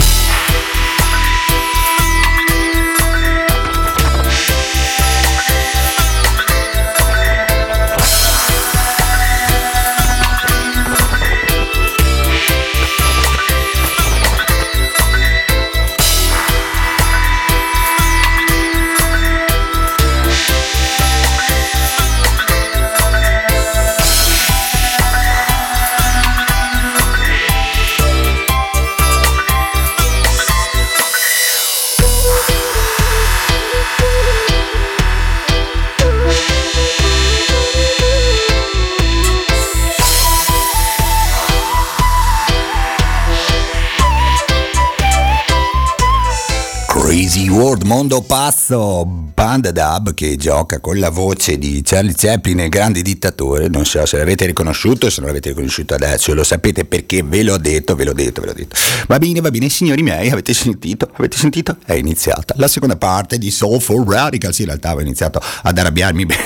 Mondo 47.98 48.22
Pazzo, 48.22 49.06
banda 49.08 49.72
dub 49.72 50.14
che 50.14 50.36
gioca 50.36 50.80
con 50.80 51.00
la 51.00 51.10
voce 51.10 51.58
di 51.58 51.82
Charlie 51.84 52.14
Chaplin, 52.16 52.60
il 52.60 52.70
grande 52.70 53.02
dittatore. 53.02 53.70
Non 53.70 53.86
so 53.86 54.06
se 54.06 54.18
l'avete 54.18 54.46
riconosciuto, 54.46 55.10
se 55.10 55.20
non 55.20 55.30
l'avete 55.30 55.50
riconosciuto 55.50 55.96
adesso, 55.96 56.36
lo 56.36 56.44
sapete 56.44 56.86
perché 56.86 57.24
ve 57.24 57.42
l'ho 57.42 57.58
detto, 57.58 57.96
ve 57.96 58.04
l'ho 58.04 58.14
detto, 58.14 58.42
ve 58.42 58.48
l'ho 58.48 58.54
detto. 58.54 58.76
Va 59.08 59.18
bene, 59.18 59.42
va 59.42 59.50
bene, 59.50 59.68
signori 59.70 60.04
miei, 60.04 60.30
avete 60.30 60.54
sentito? 60.54 61.10
Avete 61.16 61.38
sentito? 61.38 61.78
È 61.84 61.94
iniziata 61.94 62.54
la 62.58 62.68
seconda 62.68 62.98
parte 62.98 63.40
di 63.40 63.50
Soulful 63.50 64.06
Radicals. 64.08 64.60
In 64.60 64.66
realtà 64.68 64.90
avevo 64.90 65.08
iniziato 65.08 65.42
ad 65.64 65.76
arrabbiarmi 65.76 66.24
ben, 66.30 66.38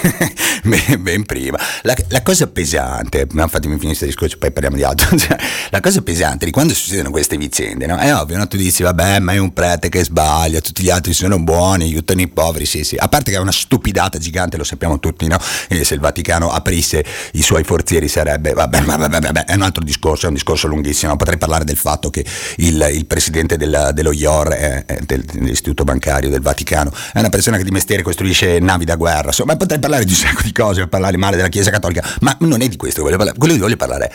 ben, 0.64 1.04
ben 1.04 1.26
prima. 1.26 1.60
La, 1.82 1.98
la, 2.08 2.22
cosa 2.22 2.48
pesante, 2.48 3.28
ma 3.32 3.50
fatemi 3.50 3.74
finire 3.74 3.98
questo 3.98 4.06
discorso, 4.06 4.38
poi 4.38 4.54
parliamo 4.54 4.78
di 4.78 4.84
altro. 4.84 5.10
Cioè, 5.22 5.36
la 5.70 5.82
cosa 5.82 6.02
pesante 6.02 6.46
di 6.46 6.52
quando 6.52 6.74
succedono 6.74 7.12
queste 7.12 7.36
vicende, 7.36 7.86
no? 7.88 7.98
È 7.98 8.16
ovvio, 8.16 8.38
no? 8.38 8.48
Tu 8.48 8.56
dici, 8.56 8.84
vabbè, 8.84 9.20
ma 9.20 9.34
è 9.34 9.38
un 9.38 9.52
prete 9.52 9.90
che 9.90 10.02
sbaglia, 10.02 10.62
tutti 10.62 10.82
gli 10.82 10.90
altri 10.90 11.14
sono 11.14 11.40
buoni, 11.44 11.84
aiutano 11.86 12.22
i 12.22 12.28
poveri, 12.28 12.66
sì 12.66 12.84
sì, 12.84 12.96
a 12.98 13.08
parte 13.08 13.32
che 13.32 13.38
è 13.38 13.40
una 13.40 13.52
stupidata 13.52 14.18
gigante, 14.18 14.58
lo 14.58 14.64
sappiamo 14.64 15.00
tutti, 15.00 15.28
no? 15.28 15.38
E 15.68 15.84
se 15.84 15.94
il 15.94 16.00
Vaticano 16.00 16.52
aprisse 16.52 17.04
i 17.34 17.42
suoi 17.42 17.64
forzieri 17.64 18.08
sarebbe, 18.08 18.54
vabbè, 18.54 18.82
vabbè, 18.82 19.08
vabbè, 19.08 19.46
è 19.46 19.54
un 19.54 19.62
altro 19.62 19.84
discorso, 19.84 20.26
è 20.26 20.28
un 20.28 20.36
discorso 20.36 20.68
lunghissimo, 20.68 21.16
potrei 21.16 21.38
parlare 21.38 21.64
del 21.64 21.78
fatto 21.78 22.10
che 22.10 22.26
il, 22.58 22.90
il 22.94 23.06
presidente 23.06 23.58
della, 23.58 23.92
dello 23.92 24.12
IOR, 24.12 24.50
è, 24.50 24.86
è 24.86 25.00
del, 25.06 25.24
dell'istituto 25.24 25.84
bancario 25.84 26.30
del 26.30 26.42
Vaticano, 26.42 26.92
è 27.14 27.20
una 27.20 27.30
persona 27.30 27.58
che 27.58 27.64
di 27.64 27.72
mestiere 27.72 28.04
costruisce 28.04 28.60
navi 28.60 28.86
da 28.86 28.96
guerra, 28.96 29.28
insomma, 29.28 29.56
potrei 29.56 29.80
parlare 29.80 30.06
di 30.06 30.12
un 30.12 30.18
sacco 30.18 30.42
di 30.44 30.52
cose, 30.52 30.88
parlare 30.88 31.18
male 31.18 31.36
della 31.36 31.50
Chiesa 31.50 31.72
Cattolica, 31.72 32.06
ma 32.22 32.36
non 32.42 32.62
è 32.62 32.68
di 32.68 32.78
questo 32.78 32.98
che 32.98 33.06
voglio 33.06 33.18
parlare, 33.18 33.38
quello 33.38 33.54
di 33.54 33.60
voglio 33.60 33.78
parlare 33.78 34.06
è 34.06 34.12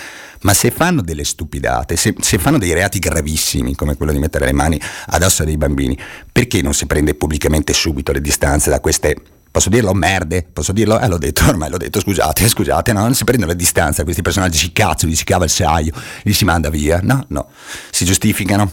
ma 0.47 0.55
se 0.55 0.71
fanno 0.71 1.03
delle 1.03 1.25
stupidate, 1.25 1.97
se, 1.97 2.15
se, 2.21 2.39
fanno 2.39 2.59
dei 2.59 2.73
reati 2.73 3.01
gravissimi 3.01 3.75
come 3.75 3.97
quello 3.97 4.13
di 4.13 4.21
mettere 4.21 4.45
le 4.45 4.53
mani 4.53 4.81
addosso 5.07 5.43
a 5.43 5.45
dei 5.45 5.57
bambini, 5.57 5.99
perché 6.31 6.63
non 6.63 6.73
si 6.73 6.87
prende 6.87 7.16
pubblicamente 7.17 7.73
subito 7.73 8.13
le 8.13 8.21
distanze 8.21 8.71
da 8.71 8.81
queste 8.81 9.17
posso 9.57 9.71
dirlo, 9.71 9.95
merde, 9.95 10.47
posso 10.53 10.73
dirlo? 10.73 11.01
Eh, 11.01 11.09
l'ho 11.09 11.17
detto, 11.17 11.49
ormai 11.49 11.71
l'ho 11.71 11.79
detto, 11.79 11.99
scusate, 11.99 12.47
scusate, 12.47 12.93
no, 12.93 13.01
non 13.01 13.15
si 13.15 13.25
prendono 13.25 13.53
le 13.53 13.57
distanze, 13.57 14.05
questi 14.05 14.21
personaggi 14.21 14.59
si 14.59 14.71
cazzo, 14.71 15.07
gli 15.07 15.17
si 15.17 15.25
cava 15.25 15.45
il 15.45 15.51
saio, 15.51 15.95
li 16.25 16.35
si 16.35 16.45
manda 16.45 16.69
via, 16.69 17.01
no, 17.03 17.25
no, 17.29 17.49
si 17.91 18.05
giustificano, 18.05 18.71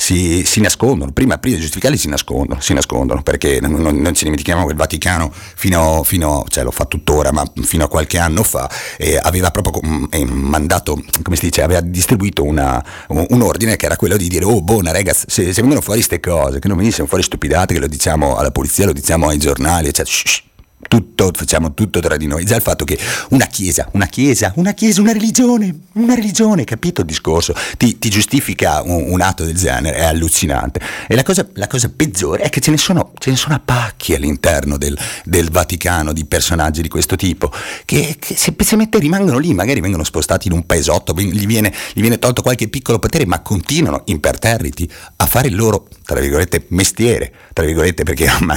si, 0.00 0.44
si 0.46 0.62
nascondono, 0.62 1.12
prima, 1.12 1.36
prima, 1.36 1.56
di 1.56 1.60
giustificarli 1.60 1.98
si 1.98 2.08
nascondono, 2.08 2.58
si 2.62 2.72
nascondono 2.72 3.20
perché 3.20 3.60
non, 3.60 3.74
non, 3.74 3.96
non 3.98 4.14
ci 4.14 4.24
dimentichiamo 4.24 4.64
che 4.64 4.72
il 4.72 4.78
Vaticano 4.78 5.30
fino, 5.30 6.02
fino, 6.04 6.46
cioè 6.48 6.64
lo 6.64 6.70
fa 6.70 6.86
tuttora, 6.86 7.32
ma 7.32 7.44
fino 7.62 7.84
a 7.84 7.88
qualche 7.88 8.16
anno 8.16 8.42
fa 8.42 8.68
eh, 8.96 9.18
aveva 9.20 9.50
proprio 9.50 9.78
mm, 9.86 10.04
eh, 10.08 10.24
mandato, 10.24 10.98
come 11.22 11.36
si 11.36 11.44
dice, 11.44 11.60
aveva 11.60 11.82
distribuito 11.82 12.42
una, 12.42 12.82
un, 13.08 13.26
un, 13.28 13.42
ordine 13.42 13.76
che 13.76 13.84
era 13.84 13.96
quello 13.96 14.16
di 14.16 14.28
dire 14.28 14.46
oh 14.46 14.62
buona 14.62 14.90
ragazzi, 14.90 15.26
se, 15.28 15.52
se 15.52 15.60
vengono 15.60 15.82
fuori 15.82 15.98
queste 15.98 16.18
cose, 16.18 16.60
che 16.60 16.68
non 16.68 16.78
venissero 16.78 17.06
fuori 17.06 17.22
stupidate, 17.22 17.74
che 17.74 17.80
lo 17.80 17.86
diciamo 17.86 18.36
alla 18.36 18.50
polizia, 18.50 18.86
lo 18.86 18.92
diciamo 18.92 19.28
ai 19.28 19.38
giornali, 19.38 19.88
eccetera, 19.88 20.10
shh, 20.10 20.42
tutto, 20.88 21.30
facciamo 21.34 21.74
tutto 21.74 22.00
tra 22.00 22.16
di 22.16 22.26
noi. 22.26 22.44
Già 22.44 22.56
il 22.56 22.62
fatto 22.62 22.84
che 22.84 22.98
una 23.30 23.46
chiesa, 23.46 23.88
una 23.92 24.06
chiesa, 24.06 24.52
una 24.56 24.72
chiesa, 24.72 25.00
una 25.00 25.12
religione, 25.12 25.78
una 25.92 26.14
religione, 26.14 26.64
capito 26.64 27.02
il 27.02 27.06
discorso? 27.06 27.54
Ti, 27.76 27.98
ti 27.98 28.08
giustifica 28.08 28.82
un, 28.82 29.12
un, 29.12 29.20
atto 29.20 29.44
del 29.44 29.56
genere, 29.56 29.96
è 29.96 30.04
allucinante. 30.04 30.80
E 31.06 31.14
la 31.14 31.22
cosa, 31.22 31.46
la 31.54 31.66
cosa, 31.66 31.90
peggiore 31.94 32.42
è 32.42 32.48
che 32.48 32.60
ce 32.60 32.70
ne 32.70 32.76
sono, 32.78 33.12
ce 33.18 33.30
ne 33.30 33.36
sono 33.36 33.54
a 33.54 33.60
pacchi 33.64 34.14
all'interno 34.14 34.76
del, 34.76 34.98
del, 35.24 35.50
Vaticano 35.50 36.12
di 36.12 36.24
personaggi 36.24 36.82
di 36.82 36.88
questo 36.88 37.16
tipo, 37.16 37.52
che, 37.84 38.16
che, 38.18 38.34
semplicemente 38.36 38.98
rimangono 38.98 39.38
lì, 39.38 39.52
magari 39.52 39.80
vengono 39.80 40.04
spostati 40.04 40.48
in 40.48 40.54
un 40.54 40.64
paesotto, 40.64 41.12
gli 41.14 41.46
viene, 41.46 41.72
gli 41.92 42.00
viene 42.00 42.18
tolto 42.18 42.42
qualche 42.42 42.68
piccolo 42.68 42.98
potere, 42.98 43.26
ma 43.26 43.40
continuano 43.40 44.02
imperterriti 44.06 44.90
a 45.16 45.26
fare 45.26 45.48
il 45.48 45.54
loro, 45.56 45.88
tra 46.04 46.18
virgolette, 46.18 46.66
mestiere, 46.68 47.32
tra 47.52 47.64
virgolette, 47.64 48.02
perché 48.02 48.28
ma, 48.40 48.56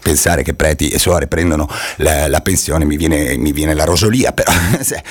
pensare 0.00 0.42
che 0.42 0.54
preti 0.54 0.88
e 0.88 0.98
suore 0.98 1.26
prendono 1.38 1.68
la, 1.96 2.26
la 2.26 2.40
pensione 2.40 2.84
mi 2.84 2.96
viene, 2.96 3.36
mi 3.36 3.52
viene, 3.52 3.72
la 3.74 3.84
rosolia, 3.84 4.32
però 4.32 4.50
cioè, 4.82 5.02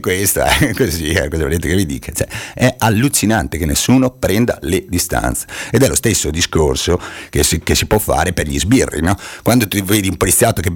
questa 0.00 0.46
è 0.58 0.72
così, 0.72 1.10
eh, 1.10 1.28
cosa 1.28 1.42
volete 1.42 1.68
che 1.68 1.74
vi 1.74 1.86
dica? 1.86 2.12
Cioè, 2.12 2.28
è 2.54 2.74
allucinante 2.78 3.58
che 3.58 3.66
nessuno 3.66 4.10
prenda 4.10 4.58
le 4.62 4.84
distanze 4.88 5.46
ed 5.72 5.82
è 5.82 5.88
lo 5.88 5.96
stesso 5.96 6.30
discorso 6.30 7.00
che 7.30 7.42
si, 7.42 7.58
che 7.60 7.74
si 7.74 7.86
può 7.86 7.98
fare 7.98 8.32
per 8.32 8.46
gli 8.46 8.58
sbirri, 8.58 9.00
no? 9.00 9.16
Quando 9.42 9.66
tu 9.66 9.82
vedi 9.82 10.08
un 10.08 10.16
poliziotto 10.16 10.60
che 10.60 10.72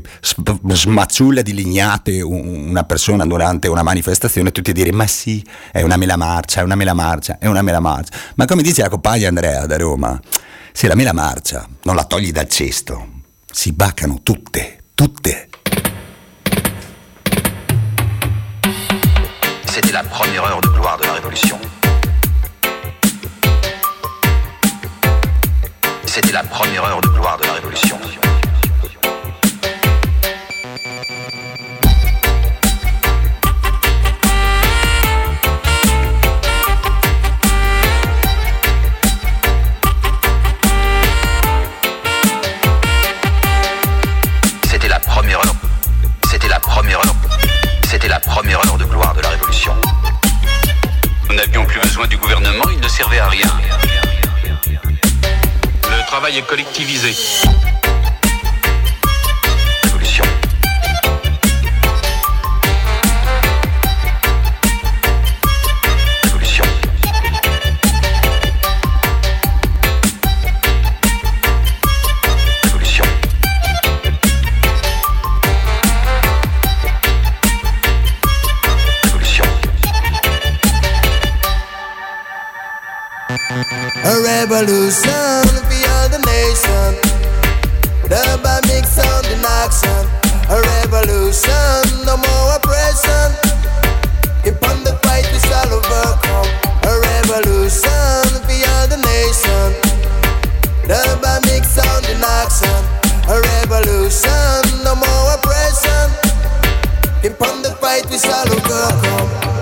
smazzulla 0.73 1.43
di 1.43 1.55
lignate 1.55 2.21
una 2.21 2.83
persona 2.83 3.25
durante 3.25 3.69
una 3.69 3.83
manifestazione, 3.83 4.51
tutti 4.51 4.73
dire 4.73 4.91
ma 4.91 5.07
sì, 5.07 5.45
è 5.71 5.83
una 5.83 5.97
mela 5.97 6.17
marcia, 6.17 6.61
è 6.61 6.65
una 6.65 6.75
mela 6.75 6.95
marcia, 6.95 7.39
è 7.39 7.47
una 7.47 7.63
mela 7.63 7.81
marcia. 7.81 8.13
Ma 8.35 8.45
come 8.45 8.63
dice 8.63 8.83
la 8.83 8.89
compagna 8.89 9.29
Andrea 9.29 9.67
da 9.67 9.77
Roma, 9.77 10.21
se 10.73 10.89
la 10.89 10.97
mela 10.97 11.13
marcia 11.13 11.67
non 11.83 11.95
la 11.95 12.05
togli 12.05 12.33
dal 12.33 12.49
cesto, 12.49 13.14
si 13.55 13.71
bacano 13.73 14.21
tutte, 14.23 14.79
tutte. 14.97 15.49
C'était 19.67 19.93
la 19.93 20.03
première 20.03 20.45
heure 20.45 20.61
de 20.61 20.69
gloire 20.69 20.99
de 20.99 21.05
la 21.05 21.13
Révolution. 21.13 21.59
C'était 26.05 26.33
la 26.33 26.43
première 26.43 26.85
heure 26.85 27.01
de 27.01 27.09
gloire 27.09 27.39
de 27.39 27.45
la 27.45 27.53
Révolution. 27.53 27.99
Première 48.35 48.59
heure 48.67 48.77
de 48.77 48.85
gloire 48.85 49.15
de 49.15 49.21
la 49.21 49.29
Révolution. 49.29 49.73
Nous 51.29 51.37
n'avions 51.37 51.65
plus 51.67 51.79
besoin 51.79 52.09
du 52.09 52.17
gouvernement, 52.17 52.65
il 52.69 52.81
ne 52.81 52.89
servait 52.89 53.21
à 53.21 53.29
rien. 53.29 53.47
Le 54.67 56.07
travail 56.09 56.39
est 56.39 56.43
collectivisé. 56.43 57.15
A 84.07 84.21
revolution 84.21 85.49
for 85.65 85.81
all 85.97 86.09
the 86.13 86.21
nation. 86.29 86.93
Dub 88.07 88.45
mix 88.69 88.91
sound 88.91 89.25
in 89.33 89.41
action. 89.41 90.05
A 90.53 90.61
revolution, 90.61 92.05
no 92.05 92.21
more 92.21 92.53
oppression. 92.53 93.33
Keep 94.45 94.61
on 94.69 94.85
the 94.85 94.93
fight, 95.01 95.25
we 95.33 95.39
shall 95.49 95.73
overcome. 95.73 96.45
A 96.85 97.01
revolution 97.01 98.29
for 98.45 98.61
all 98.77 98.87
the 98.93 99.01
nation. 99.09 99.73
Dub 100.87 101.25
mix 101.49 101.71
sound 101.73 102.05
in 102.05 102.21
action. 102.21 102.77
A 103.33 103.41
revolution, 103.41 104.85
no 104.85 104.95
more 105.01 105.33
oppression. 105.33 106.13
Keep 107.23 107.41
on 107.41 107.63
the 107.63 107.71
fight, 107.81 108.05
we 108.11 108.19
shall 108.19 108.45
overcome. 108.53 109.54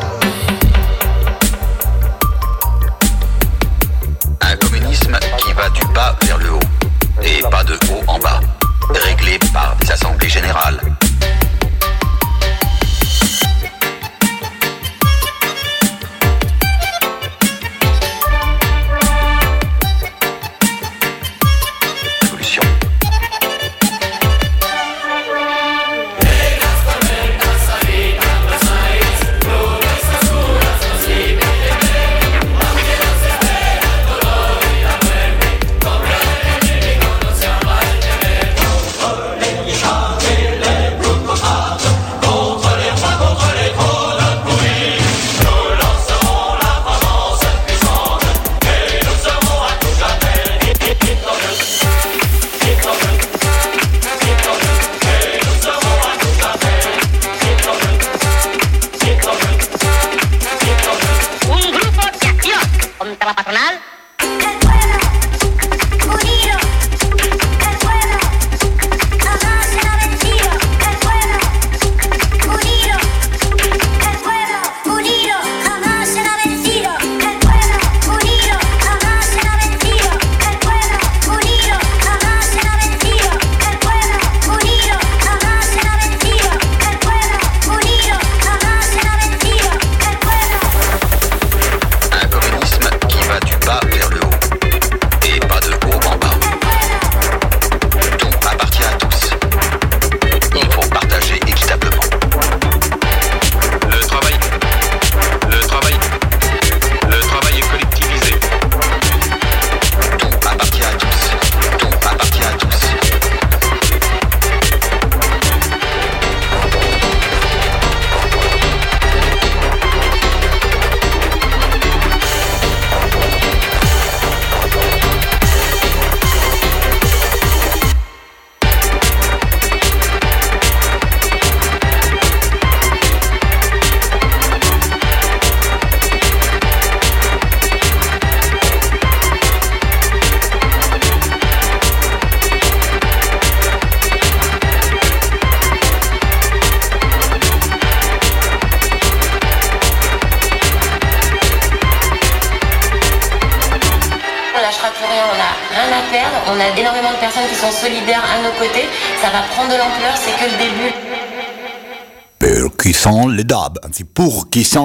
Du 5.70 5.84
bas 5.94 6.16
vers 6.22 6.38
le 6.38 6.52
haut, 6.52 6.60
et 7.22 7.40
pas 7.50 7.62
de 7.64 7.74
haut 7.74 8.02
en 8.06 8.18
bas, 8.18 8.40
réglé 8.90 9.38
par 9.52 9.76
des 9.76 9.90
assemblées 9.90 10.28
générales. 10.28 10.80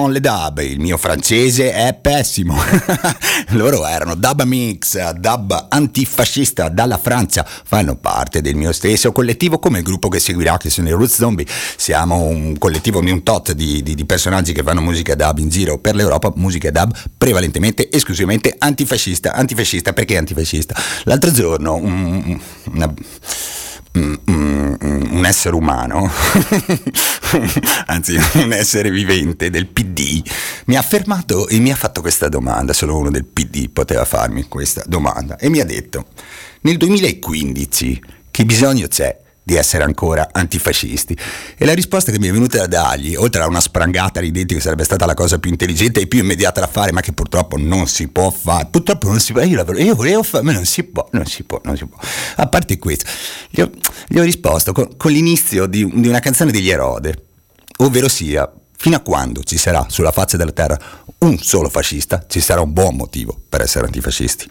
Sono 0.08 0.12
le 0.12 0.20
dub, 0.20 0.58
il 0.58 0.80
mio 0.80 0.96
francese 0.96 1.72
è 1.72 1.94
pessimo. 1.94 2.56
Loro 3.50 3.86
erano 3.86 4.14
Dub 4.14 4.42
Mix, 4.42 5.10
dub 5.12 5.66
antifascista 5.68 6.68
dalla 6.68 6.98
Francia, 6.98 7.46
fanno 7.46 7.96
parte 7.96 8.40
del 8.40 8.54
mio 8.54 8.72
stesso 8.72 9.12
collettivo 9.12 9.58
come 9.58 9.78
il 9.78 9.84
gruppo 9.84 10.08
che 10.08 10.18
seguirà, 10.18 10.56
che 10.56 10.70
sono 10.70 10.88
i 10.88 10.92
Roots 10.92 11.16
Zombie. 11.16 11.46
Siamo 11.76 12.24
un 12.24 12.56
collettivo 12.58 13.00
di 13.00 13.10
un 13.10 13.22
tot 13.22 13.52
di, 13.52 13.82
di, 13.82 13.94
di 13.94 14.04
personaggi 14.06 14.52
che 14.52 14.62
fanno 14.62 14.80
musica 14.80 15.14
dub 15.14 15.38
in 15.38 15.48
giro 15.48 15.78
per 15.78 15.94
l'Europa, 15.94 16.32
musica 16.36 16.70
dub 16.70 16.94
prevalentemente, 17.16 17.90
esclusivamente 17.90 18.54
antifascista. 18.58 19.32
Antifascista 19.34 19.92
perché 19.92 20.16
antifascista? 20.16 20.74
L'altro 21.04 21.30
giorno 21.30 21.74
un, 21.74 22.40
una 22.72 22.94
un 23.98 25.24
essere 25.24 25.54
umano, 25.54 26.10
anzi 27.86 28.16
un 28.34 28.52
essere 28.52 28.90
vivente 28.90 29.50
del 29.50 29.66
PD, 29.66 30.22
mi 30.66 30.76
ha 30.76 30.80
affermato 30.80 31.48
e 31.48 31.58
mi 31.58 31.70
ha 31.70 31.76
fatto 31.76 32.00
questa 32.00 32.28
domanda, 32.28 32.72
solo 32.72 32.96
uno 32.96 33.10
del 33.10 33.24
PD 33.24 33.68
poteva 33.70 34.04
farmi 34.04 34.44
questa 34.48 34.82
domanda, 34.86 35.36
e 35.36 35.48
mi 35.48 35.60
ha 35.60 35.64
detto, 35.64 36.06
nel 36.62 36.76
2015 36.76 38.02
che 38.30 38.44
bisogno 38.44 38.86
c'è 38.88 39.16
di 39.48 39.54
essere 39.54 39.82
ancora 39.82 40.28
antifascisti. 40.30 41.16
E 41.56 41.64
la 41.64 41.72
risposta 41.72 42.12
che 42.12 42.18
mi 42.18 42.28
è 42.28 42.32
venuta 42.32 42.58
da 42.58 42.66
dargli, 42.66 43.14
oltre 43.14 43.40
a 43.40 43.46
una 43.46 43.60
sprangata 43.60 44.20
ridente 44.20 44.54
che 44.54 44.60
sarebbe 44.60 44.84
stata 44.84 45.06
la 45.06 45.14
cosa 45.14 45.38
più 45.38 45.50
intelligente 45.50 46.02
e 46.02 46.06
più 46.06 46.18
immediata 46.18 46.60
da 46.60 46.66
fare, 46.66 46.92
ma 46.92 47.00
che 47.00 47.12
purtroppo 47.12 47.56
non 47.56 47.86
si 47.86 48.08
può 48.08 48.30
fare, 48.30 48.66
purtroppo 48.70 49.08
non 49.08 49.18
si 49.20 49.32
può, 49.32 49.40
io, 49.40 49.64
io 49.78 49.94
volevo 49.94 50.22
fare, 50.22 50.44
ma 50.44 50.52
non 50.52 50.66
si 50.66 50.84
può, 50.84 51.08
non 51.12 51.24
si 51.24 51.44
può, 51.44 51.62
non 51.64 51.78
si 51.78 51.86
può. 51.86 51.98
A 52.36 52.46
parte 52.46 52.76
questo, 52.76 53.06
gli 53.48 53.62
ho, 53.62 53.70
gli 54.06 54.18
ho 54.18 54.22
risposto 54.22 54.72
con, 54.72 54.98
con 54.98 55.12
l'inizio 55.12 55.64
di, 55.64 55.90
di 55.94 56.08
una 56.08 56.20
canzone 56.20 56.52
degli 56.52 56.68
Erode, 56.68 57.24
ovvero 57.78 58.06
sia, 58.06 58.52
fino 58.76 58.96
a 58.96 59.00
quando 59.00 59.42
ci 59.44 59.56
sarà 59.56 59.86
sulla 59.88 60.12
faccia 60.12 60.36
della 60.36 60.52
terra 60.52 60.78
un 61.20 61.38
solo 61.38 61.70
fascista, 61.70 62.22
ci 62.28 62.40
sarà 62.40 62.60
un 62.60 62.74
buon 62.74 62.96
motivo 62.96 63.34
per 63.48 63.62
essere 63.62 63.86
antifascisti. 63.86 64.50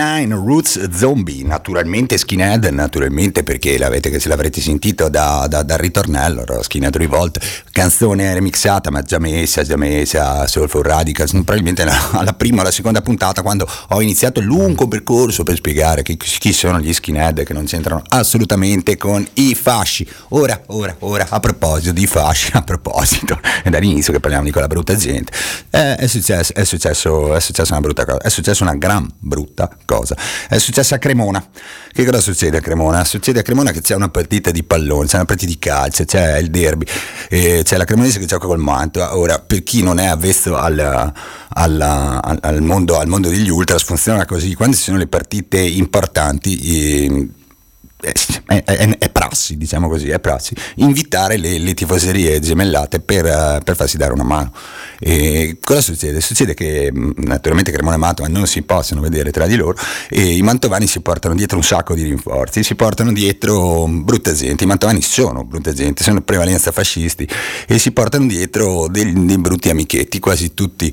69 0.00 0.46
Roots 0.46 0.88
Zombie, 0.96 1.44
naturalmente 1.44 2.16
skinhead, 2.16 2.64
naturalmente 2.66 3.42
perché 3.42 3.76
l'avete, 3.76 4.18
se 4.18 4.28
l'avrete 4.30 4.60
sentito 4.62 5.10
da, 5.10 5.46
da, 5.46 5.62
dal 5.62 5.76
ritornello, 5.76 6.44
Skinhead 6.62 6.96
Revolt, 6.96 7.38
canzone 7.70 8.32
remixata 8.32 8.90
ma 8.90 9.02
già 9.02 9.18
messa, 9.18 9.62
già 9.62 9.76
messa 9.76 10.46
Soulful 10.46 10.82
Radicals, 10.82 11.32
probabilmente 11.32 11.84
alla 12.12 12.32
prima 12.32 12.58
o 12.58 12.60
alla 12.62 12.70
seconda 12.70 13.02
puntata 13.02 13.42
quando 13.42 13.68
ho 13.88 14.00
iniziato 14.00 14.40
il 14.40 14.46
lungo 14.46 14.88
percorso 14.88 15.42
per 15.42 15.56
spiegare 15.56 16.02
chi, 16.02 16.16
chi 16.16 16.52
sono 16.54 16.80
gli 16.80 16.94
skinhead 16.94 17.42
che 17.42 17.52
non 17.52 17.66
c'entrano 17.66 18.02
assolutamente 18.08 18.96
con 18.96 19.26
i 19.34 19.54
fasci. 19.54 20.08
Ora, 20.28 20.58
ora, 20.68 20.96
ora, 21.00 21.26
a 21.28 21.40
proposito 21.40 21.92
di 21.92 22.06
fasci, 22.06 22.52
a 22.56 22.62
proposito, 22.62 22.89
è 23.62 23.70
dall'inizio 23.70 24.12
che 24.12 24.20
parliamo 24.20 24.44
di 24.44 24.50
quella 24.50 24.66
brutta 24.66 24.94
gente, 24.94 25.32
è, 25.70 25.96
è, 25.98 26.06
successo, 26.06 26.54
è, 26.54 26.64
successo, 26.64 27.34
è 27.34 27.40
successa 27.40 27.72
una 27.72 27.80
brutta 27.80 28.04
cosa, 28.04 28.18
è 28.18 28.28
successa 28.28 28.64
una 28.64 28.74
gran 28.74 29.08
brutta 29.18 29.70
cosa. 29.84 30.16
È 30.48 30.58
successa 30.58 30.96
a 30.96 30.98
Cremona. 30.98 31.44
Che 31.92 32.04
cosa 32.04 32.20
succede 32.20 32.58
a 32.58 32.60
Cremona? 32.60 33.04
Succede 33.04 33.40
a 33.40 33.42
Cremona 33.42 33.72
che 33.72 33.80
c'è 33.80 33.94
una 33.94 34.08
partita 34.08 34.50
di 34.50 34.62
pallone, 34.62 35.06
c'è 35.06 35.16
una 35.16 35.24
partita 35.24 35.50
di 35.50 35.58
calcio, 35.58 36.04
c'è 36.04 36.38
il 36.38 36.50
derby, 36.50 36.86
c'è 37.28 37.76
la 37.76 37.84
Cremonese 37.84 38.18
che 38.18 38.26
gioca 38.26 38.46
col 38.46 38.58
Mantua. 38.58 39.16
Ora, 39.16 39.38
per 39.38 39.62
chi 39.62 39.82
non 39.82 39.98
è 39.98 40.06
avvezzo 40.06 40.56
al, 40.56 40.78
al, 40.78 41.80
al, 41.80 42.38
al, 42.40 42.62
mondo, 42.62 42.98
al 42.98 43.08
mondo 43.08 43.28
degli 43.28 43.50
ultras, 43.50 43.82
funziona 43.82 44.24
così. 44.24 44.54
Quando 44.54 44.76
ci 44.76 44.82
sono 44.82 44.98
le 44.98 45.06
partite 45.06 45.58
importanti, 45.60 47.04
eh, 47.04 47.28
è, 48.00 48.64
è, 48.64 48.98
è, 48.98 49.10
prassi, 49.10 49.56
diciamo 49.56 49.88
così, 49.88 50.08
è 50.08 50.18
prassi, 50.18 50.54
invitare 50.76 51.36
le, 51.36 51.58
le 51.58 51.74
tifoserie 51.74 52.40
gemellate 52.40 53.00
per, 53.00 53.24
uh, 53.24 53.62
per, 53.62 53.76
farsi 53.76 53.96
dare 53.96 54.12
una 54.12 54.24
mano. 54.24 54.52
E 54.98 55.58
cosa 55.62 55.80
succede? 55.80 56.20
Succede 56.20 56.54
che 56.54 56.90
mm, 56.92 57.12
naturalmente 57.18 57.70
Cremona 57.70 57.96
e 57.96 57.98
Mantova 57.98 58.28
non 58.28 58.46
si 58.46 58.62
possono 58.62 59.00
vedere 59.00 59.30
tra 59.30 59.46
di 59.46 59.56
loro 59.56 59.76
e 60.08 60.36
i 60.36 60.42
mantovani 60.42 60.86
si 60.86 61.00
portano 61.00 61.34
dietro 61.34 61.56
un 61.56 61.62
sacco 61.62 61.94
di 61.94 62.02
rinforzi, 62.02 62.62
si 62.62 62.74
portano 62.74 63.12
dietro 63.12 63.86
brutta 63.88 64.32
gente, 64.32 64.64
i 64.64 64.66
mantovani 64.66 65.02
sono 65.02 65.44
brutta 65.44 65.72
gente, 65.72 66.02
sono 66.02 66.20
prevalenza 66.22 66.72
fascisti 66.72 67.28
e 67.66 67.78
si 67.78 67.92
portano 67.92 68.26
dietro 68.26 68.88
dei, 68.88 69.12
dei 69.12 69.38
brutti 69.38 69.70
amichetti, 69.70 70.18
quasi 70.18 70.54
tutti 70.54 70.92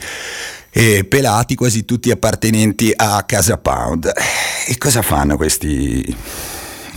eh, 0.72 1.05
pelati, 1.05 1.55
quasi 1.55 1.86
tutti 1.86 2.12
appartenenti 2.12 2.93
a 2.95 3.24
Casa 3.24 3.58
Pound. 3.58 4.12
E 4.68 4.78
cosa 4.78 5.01
fanno 5.01 5.36
questi? 5.36 6.16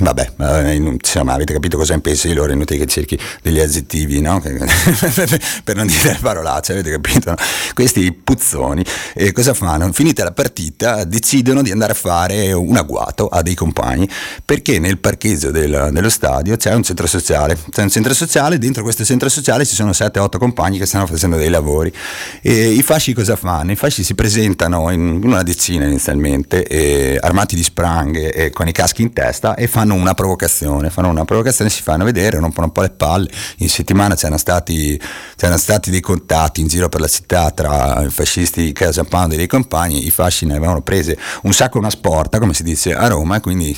Vabbè, 0.00 0.72
insomma, 0.72 1.34
avete 1.34 1.52
capito 1.52 1.76
cosa 1.76 1.98
pensi 1.98 2.28
di 2.28 2.34
loro, 2.34 2.52
inutile 2.52 2.80
che 2.80 2.86
cerchi 2.86 3.18
degli 3.42 3.60
aggettivi, 3.60 4.22
no? 4.22 4.40
per 4.40 5.76
non 5.76 5.86
dire 5.86 6.16
parolacce, 6.20 6.72
avete 6.72 6.90
capito? 6.90 7.34
Questi 7.74 8.10
puzzoni 8.12 8.82
eh, 9.14 9.32
cosa 9.32 9.52
fanno? 9.52 9.92
Finita 9.92 10.24
la 10.24 10.32
partita 10.32 11.04
decidono 11.04 11.60
di 11.62 11.70
andare 11.70 11.92
a 11.92 11.94
fare 11.94 12.52
un 12.52 12.76
agguato 12.76 13.26
a 13.26 13.42
dei 13.42 13.54
compagni 13.54 14.08
perché 14.42 14.78
nel 14.78 14.98
parcheggio 14.98 15.50
del, 15.50 15.90
dello 15.92 16.08
stadio 16.08 16.56
c'è 16.56 16.72
un 16.72 16.82
centro 16.82 17.06
sociale, 17.06 17.58
c'è 17.70 17.82
un 17.82 17.90
centro 17.90 18.14
sociale, 18.14 18.58
dentro 18.58 18.82
questo 18.82 19.04
centro 19.04 19.28
sociale 19.28 19.66
ci 19.66 19.74
sono 19.74 19.90
7-8 19.90 20.38
compagni 20.38 20.78
che 20.78 20.86
stanno 20.86 21.06
facendo 21.06 21.36
dei 21.36 21.50
lavori 21.50 21.92
e 22.40 22.70
i 22.70 22.82
fasci 22.82 23.12
cosa 23.12 23.36
fanno? 23.36 23.72
I 23.72 23.76
fasci 23.76 24.02
si 24.02 24.14
presentano 24.14 24.90
in 24.90 25.20
una 25.22 25.42
decina 25.42 25.84
inizialmente, 25.84 26.64
eh, 26.66 27.18
armati 27.20 27.54
di 27.54 27.62
spranghe 27.62 28.32
e 28.32 28.50
con 28.50 28.66
i 28.66 28.72
caschi 28.72 29.02
in 29.02 29.12
testa 29.12 29.54
e 29.54 29.66
fanno 29.66 29.89
fanno 29.90 29.94
una 29.94 30.14
provocazione, 30.14 30.90
fanno 30.90 31.08
una 31.08 31.24
provocazione, 31.24 31.70
si 31.70 31.82
fanno 31.82 32.04
vedere, 32.04 32.38
rompono 32.38 32.66
un 32.66 32.72
po' 32.72 32.82
le 32.82 32.90
palle. 32.90 33.28
In 33.58 33.68
settimana 33.68 34.14
c'erano 34.14 34.38
stati, 34.38 35.00
c'erano 35.36 35.58
stati 35.58 35.90
dei 35.90 36.00
contatti 36.00 36.60
in 36.60 36.68
giro 36.68 36.88
per 36.88 37.00
la 37.00 37.08
città 37.08 37.50
tra 37.50 38.04
i 38.04 38.10
fascisti 38.10 38.66
di 38.66 38.72
Casa 38.72 39.02
Pound 39.02 39.32
e 39.32 39.36
dei 39.36 39.48
compagni, 39.48 40.06
i 40.06 40.10
fasci 40.10 40.46
ne 40.46 40.56
avevano 40.56 40.82
prese 40.82 41.18
un 41.42 41.52
sacco 41.52 41.78
una 41.78 41.90
sporta, 41.90 42.38
come 42.38 42.54
si 42.54 42.62
dice 42.62 42.94
a 42.94 43.08
Roma, 43.08 43.36
e 43.36 43.40
quindi 43.40 43.76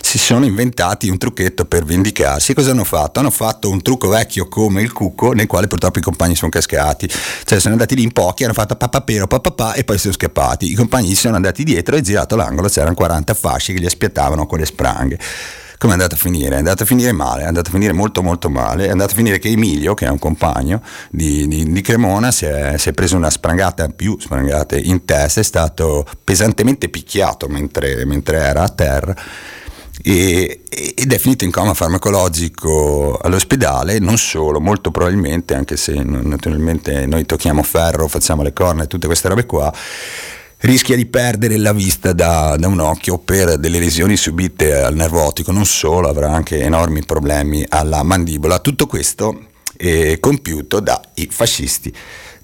si 0.00 0.18
sono 0.18 0.44
inventati 0.44 1.08
un 1.08 1.18
trucchetto 1.18 1.64
per 1.64 1.84
vendicarsi. 1.84 2.54
Cosa 2.54 2.72
hanno 2.72 2.84
fatto? 2.84 3.20
Hanno 3.20 3.30
fatto 3.30 3.70
un 3.70 3.80
trucco 3.82 4.08
vecchio 4.08 4.48
come 4.48 4.82
il 4.82 4.92
cucco, 4.92 5.32
nel 5.32 5.46
quale 5.46 5.68
purtroppo 5.68 5.98
i 5.98 6.02
compagni 6.02 6.34
sono 6.34 6.50
cascati. 6.50 7.08
Cioè 7.44 7.60
sono 7.60 7.74
andati 7.74 7.94
lì 7.94 8.02
in 8.02 8.12
pochi, 8.12 8.44
hanno 8.44 8.52
fatto 8.52 8.74
papapero, 8.74 9.26
papapà 9.26 9.74
e 9.74 9.84
poi 9.84 9.98
sono 9.98 10.12
scappati. 10.12 10.70
I 10.70 10.74
compagni 10.74 11.14
sono 11.14 11.36
andati 11.36 11.62
dietro 11.62 11.94
e 11.94 12.00
girato 12.00 12.34
l'angolo, 12.34 12.68
c'erano 12.68 12.94
40 12.94 13.34
fasci 13.34 13.72
che 13.72 13.78
li 13.78 13.86
aspettavano 13.86 14.46
con 14.46 14.58
le 14.58 14.66
spranghe 14.66 15.18
come 15.82 15.94
è 15.94 15.96
andata 15.96 16.14
a 16.14 16.18
finire? 16.18 16.54
È 16.54 16.58
andata 16.58 16.84
a 16.84 16.86
finire 16.86 17.10
male, 17.10 17.42
è 17.42 17.46
andata 17.46 17.68
a 17.68 17.72
finire 17.72 17.92
molto 17.92 18.22
molto 18.22 18.48
male, 18.48 18.86
è 18.86 18.90
andata 18.90 19.10
a 19.10 19.16
finire 19.16 19.40
che 19.40 19.48
Emilio, 19.48 19.94
che 19.94 20.06
è 20.06 20.08
un 20.08 20.18
compagno 20.20 20.80
di, 21.10 21.48
di, 21.48 21.72
di 21.72 21.80
Cremona, 21.80 22.30
si 22.30 22.44
è, 22.44 22.78
si 22.78 22.90
è, 22.90 22.92
preso 22.92 23.16
una 23.16 23.30
sprangata, 23.30 23.88
più 23.88 24.16
sprangate 24.16 24.78
in 24.78 25.04
testa, 25.04 25.40
è 25.40 25.42
stato 25.42 26.06
pesantemente 26.22 26.88
picchiato 26.88 27.48
mentre, 27.48 28.04
mentre 28.04 28.38
era 28.38 28.62
a 28.62 28.68
terra 28.68 29.16
ed 30.04 31.12
è 31.12 31.18
finito 31.18 31.42
in 31.42 31.50
coma 31.50 31.74
farmacologico 31.74 33.18
all'ospedale, 33.20 33.98
non 33.98 34.18
solo, 34.18 34.60
molto 34.60 34.92
probabilmente, 34.92 35.54
anche 35.54 35.76
se 35.76 35.94
naturalmente 35.94 37.06
noi 37.06 37.26
tocchiamo 37.26 37.64
ferro, 37.64 38.06
facciamo 38.06 38.44
le 38.44 38.52
corna 38.52 38.84
e 38.84 38.86
tutte 38.86 39.06
queste 39.06 39.26
robe 39.26 39.46
qua, 39.46 39.72
rischia 40.62 40.96
di 40.96 41.06
perdere 41.06 41.56
la 41.56 41.72
vista 41.72 42.12
da, 42.12 42.56
da, 42.58 42.66
un 42.66 42.80
occhio 42.80 43.18
per 43.18 43.58
delle 43.58 43.78
lesioni 43.78 44.16
subite 44.16 44.74
al 44.74 44.94
nervo 44.94 45.22
ottico, 45.22 45.52
non 45.52 45.64
solo, 45.64 46.08
avrà 46.08 46.32
anche 46.32 46.60
enormi 46.60 47.04
problemi 47.04 47.64
alla 47.68 48.02
mandibola. 48.02 48.58
Tutto 48.58 48.86
questo 48.86 49.46
è 49.76 50.18
compiuto 50.20 50.80
dai 50.80 51.28
fascisti 51.30 51.92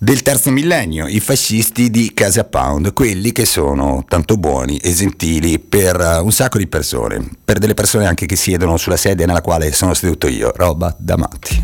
del 0.00 0.22
terzo 0.22 0.50
millennio, 0.50 1.06
i 1.08 1.18
fascisti 1.18 1.90
di 1.90 2.12
Casa 2.14 2.44
Pound, 2.44 2.92
quelli 2.92 3.32
che 3.32 3.44
sono 3.44 4.04
tanto 4.06 4.36
buoni 4.36 4.76
e 4.78 4.92
gentili 4.92 5.58
per 5.58 6.20
un 6.22 6.30
sacco 6.30 6.58
di 6.58 6.68
persone, 6.68 7.28
per 7.44 7.58
delle 7.58 7.74
persone 7.74 8.06
anche 8.06 8.26
che 8.26 8.36
siedono 8.36 8.76
sulla 8.76 8.96
sedia 8.96 9.26
nella 9.26 9.42
quale 9.42 9.72
sono 9.72 9.94
seduto 9.94 10.28
io, 10.28 10.52
roba 10.54 10.94
da 10.98 11.16
matti. 11.16 11.62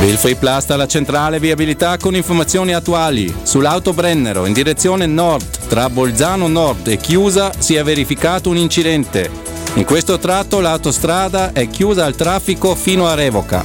Vilfrey 0.00 0.34
Plasta 0.34 0.72
alla 0.72 0.86
centrale 0.86 1.38
viabilità 1.38 1.98
con 1.98 2.14
informazioni 2.14 2.72
attuali. 2.72 3.32
Sull'auto 3.42 3.92
Brennero 3.92 4.46
in 4.46 4.54
direzione 4.54 5.04
nord, 5.04 5.66
tra 5.68 5.90
Bolzano 5.90 6.48
Nord 6.48 6.88
e 6.88 6.96
Chiusa, 6.96 7.52
si 7.58 7.74
è 7.74 7.84
verificato 7.84 8.48
un 8.48 8.56
incidente. 8.56 9.30
In 9.74 9.84
questo 9.84 10.18
tratto 10.18 10.60
l'autostrada 10.60 11.52
è 11.52 11.68
chiusa 11.68 12.06
al 12.06 12.16
traffico 12.16 12.74
fino 12.74 13.06
a 13.06 13.14
revoca. 13.14 13.62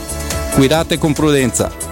Guidate 0.55 0.97
con 0.97 1.13
prudenza. 1.13 1.85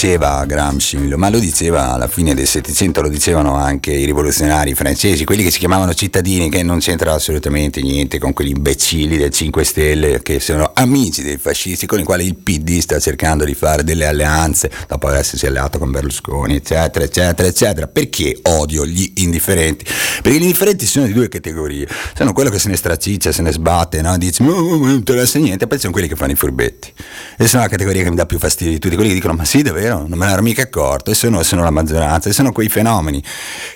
Diceva 0.00 0.46
Gramsci, 0.46 0.96
ma 0.96 1.28
lo 1.28 1.38
diceva 1.38 1.92
alla 1.92 2.08
fine 2.08 2.32
del 2.32 2.46
Settecento, 2.46 3.02
lo 3.02 3.10
dicevano 3.10 3.56
anche 3.56 3.92
i 3.92 4.06
rivoluzionari 4.06 4.74
francesi, 4.74 5.26
quelli 5.26 5.42
che 5.42 5.50
si 5.50 5.58
chiamavano 5.58 5.92
cittadini, 5.92 6.48
che 6.48 6.62
non 6.62 6.78
c'entra 6.78 7.12
assolutamente 7.12 7.82
niente 7.82 8.18
con 8.18 8.32
quegli 8.32 8.54
imbecilli 8.56 9.18
del 9.18 9.28
5 9.28 9.62
Stelle 9.62 10.22
che 10.22 10.40
sono 10.40 10.70
amici 10.72 11.22
dei 11.22 11.36
fascisti 11.36 11.84
con 11.84 11.98
i 11.98 12.02
quali 12.02 12.24
il 12.24 12.36
PD 12.36 12.78
sta 12.78 12.98
cercando 12.98 13.44
di 13.44 13.52
fare 13.52 13.84
delle 13.84 14.06
alleanze 14.06 14.70
dopo 14.88 15.10
essersi 15.10 15.44
alleato 15.44 15.78
con 15.78 15.90
Berlusconi, 15.90 16.54
eccetera, 16.54 17.04
eccetera, 17.04 17.46
eccetera. 17.46 17.86
Perché 17.86 18.38
odio 18.44 18.86
gli 18.86 19.12
indifferenti? 19.16 19.84
Perché 20.22 20.38
gli 20.38 20.44
indifferenti 20.44 20.86
sono 20.86 21.04
di 21.04 21.12
due 21.12 21.28
categorie, 21.28 21.86
sono 22.16 22.32
quello 22.32 22.48
che 22.48 22.58
se 22.58 22.70
ne 22.70 22.76
straciccia, 22.76 23.32
se 23.32 23.42
ne 23.42 23.52
sbatte, 23.52 24.00
no? 24.00 24.16
dice 24.16 24.42
non 24.44 24.88
interessa 24.88 25.38
niente, 25.38 25.66
poi 25.66 25.78
sono 25.78 25.92
quelli 25.92 26.08
che 26.08 26.16
fanno 26.16 26.32
i 26.32 26.36
furbetti. 26.36 26.90
E 27.36 27.46
sono 27.46 27.64
la 27.64 27.68
categoria 27.68 28.02
che 28.02 28.08
mi 28.08 28.16
dà 28.16 28.24
più 28.24 28.38
fastidio 28.38 28.72
di 28.72 28.78
tutti, 28.78 28.94
quelli 28.94 29.10
che 29.10 29.16
dicono 29.16 29.34
ma 29.34 29.44
sì 29.44 29.60
davvero, 29.60 29.89
non 29.98 30.18
me 30.18 30.26
ne 30.26 30.32
ero 30.32 30.42
mica 30.42 30.62
accorto, 30.62 31.10
e 31.10 31.14
sono, 31.14 31.42
sono 31.42 31.62
la 31.62 31.70
maggioranza, 31.70 32.28
e 32.28 32.32
sono 32.32 32.52
quei 32.52 32.68
fenomeni 32.68 33.22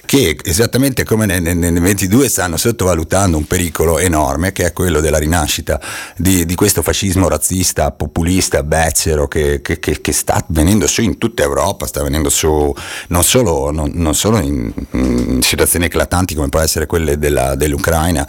che 0.04 0.36
esattamente 0.44 1.04
come 1.04 1.26
nel, 1.26 1.42
nel, 1.42 1.56
nel 1.56 1.80
22 1.80 2.28
stanno 2.28 2.56
sottovalutando 2.56 3.36
un 3.36 3.46
pericolo 3.46 3.98
enorme 3.98 4.52
che 4.52 4.66
è 4.66 4.72
quello 4.72 5.00
della 5.00 5.18
rinascita 5.18 5.80
di, 6.16 6.44
di 6.44 6.54
questo 6.54 6.82
fascismo 6.82 7.28
razzista, 7.28 7.90
populista, 7.92 8.62
becero 8.62 9.28
che, 9.28 9.60
che, 9.62 9.78
che, 9.78 10.00
che, 10.00 10.12
sta 10.12 10.44
venendo 10.48 10.86
su 10.86 11.02
in 11.02 11.18
tutta 11.18 11.42
Europa, 11.42 11.86
sta 11.86 12.02
venendo 12.02 12.28
su 12.28 12.72
non 13.08 13.24
solo, 13.24 13.70
non, 13.70 13.90
non 13.94 14.14
solo 14.14 14.38
in, 14.38 14.72
in, 14.92 15.42
situazioni 15.42 15.86
eclatanti 15.86 16.34
come 16.34 16.48
può 16.48 16.60
essere 16.60 16.86
quelle 16.86 17.18
della, 17.18 17.54
dell'Ucraina 17.54 18.26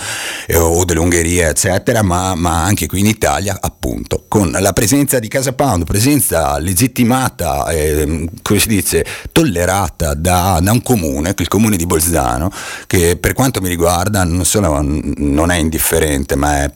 eh, 0.47 0.57
o 0.57 0.83
dell'Ungheria 0.85 1.49
eccetera, 1.49 2.01
ma, 2.01 2.35
ma 2.35 2.63
anche 2.63 2.87
qui 2.87 2.99
in 2.99 3.07
Italia 3.07 3.57
appunto 3.61 4.25
con 4.27 4.51
la 4.51 4.73
presenza 4.73 5.19
di 5.19 5.27
Casa 5.27 5.53
Pound, 5.53 5.83
presenza 5.85 6.57
legittimata, 6.59 7.67
eh, 7.75 8.29
come 8.41 8.59
si 8.59 8.67
dice, 8.67 9.05
tollerata 9.31 10.13
da, 10.13 10.59
da, 10.61 10.71
un 10.71 10.81
comune, 10.81 11.33
il 11.37 11.47
comune 11.47 11.77
di 11.77 11.85
Bolzano, 11.85 12.51
che 12.87 13.17
per 13.17 13.33
quanto 13.33 13.61
mi 13.61 13.69
riguarda 13.69 14.23
non 14.23 14.45
solo 14.45 14.79
non 14.81 15.51
è 15.51 15.57
indifferente, 15.57 16.35
ma 16.35 16.63
è 16.63 16.71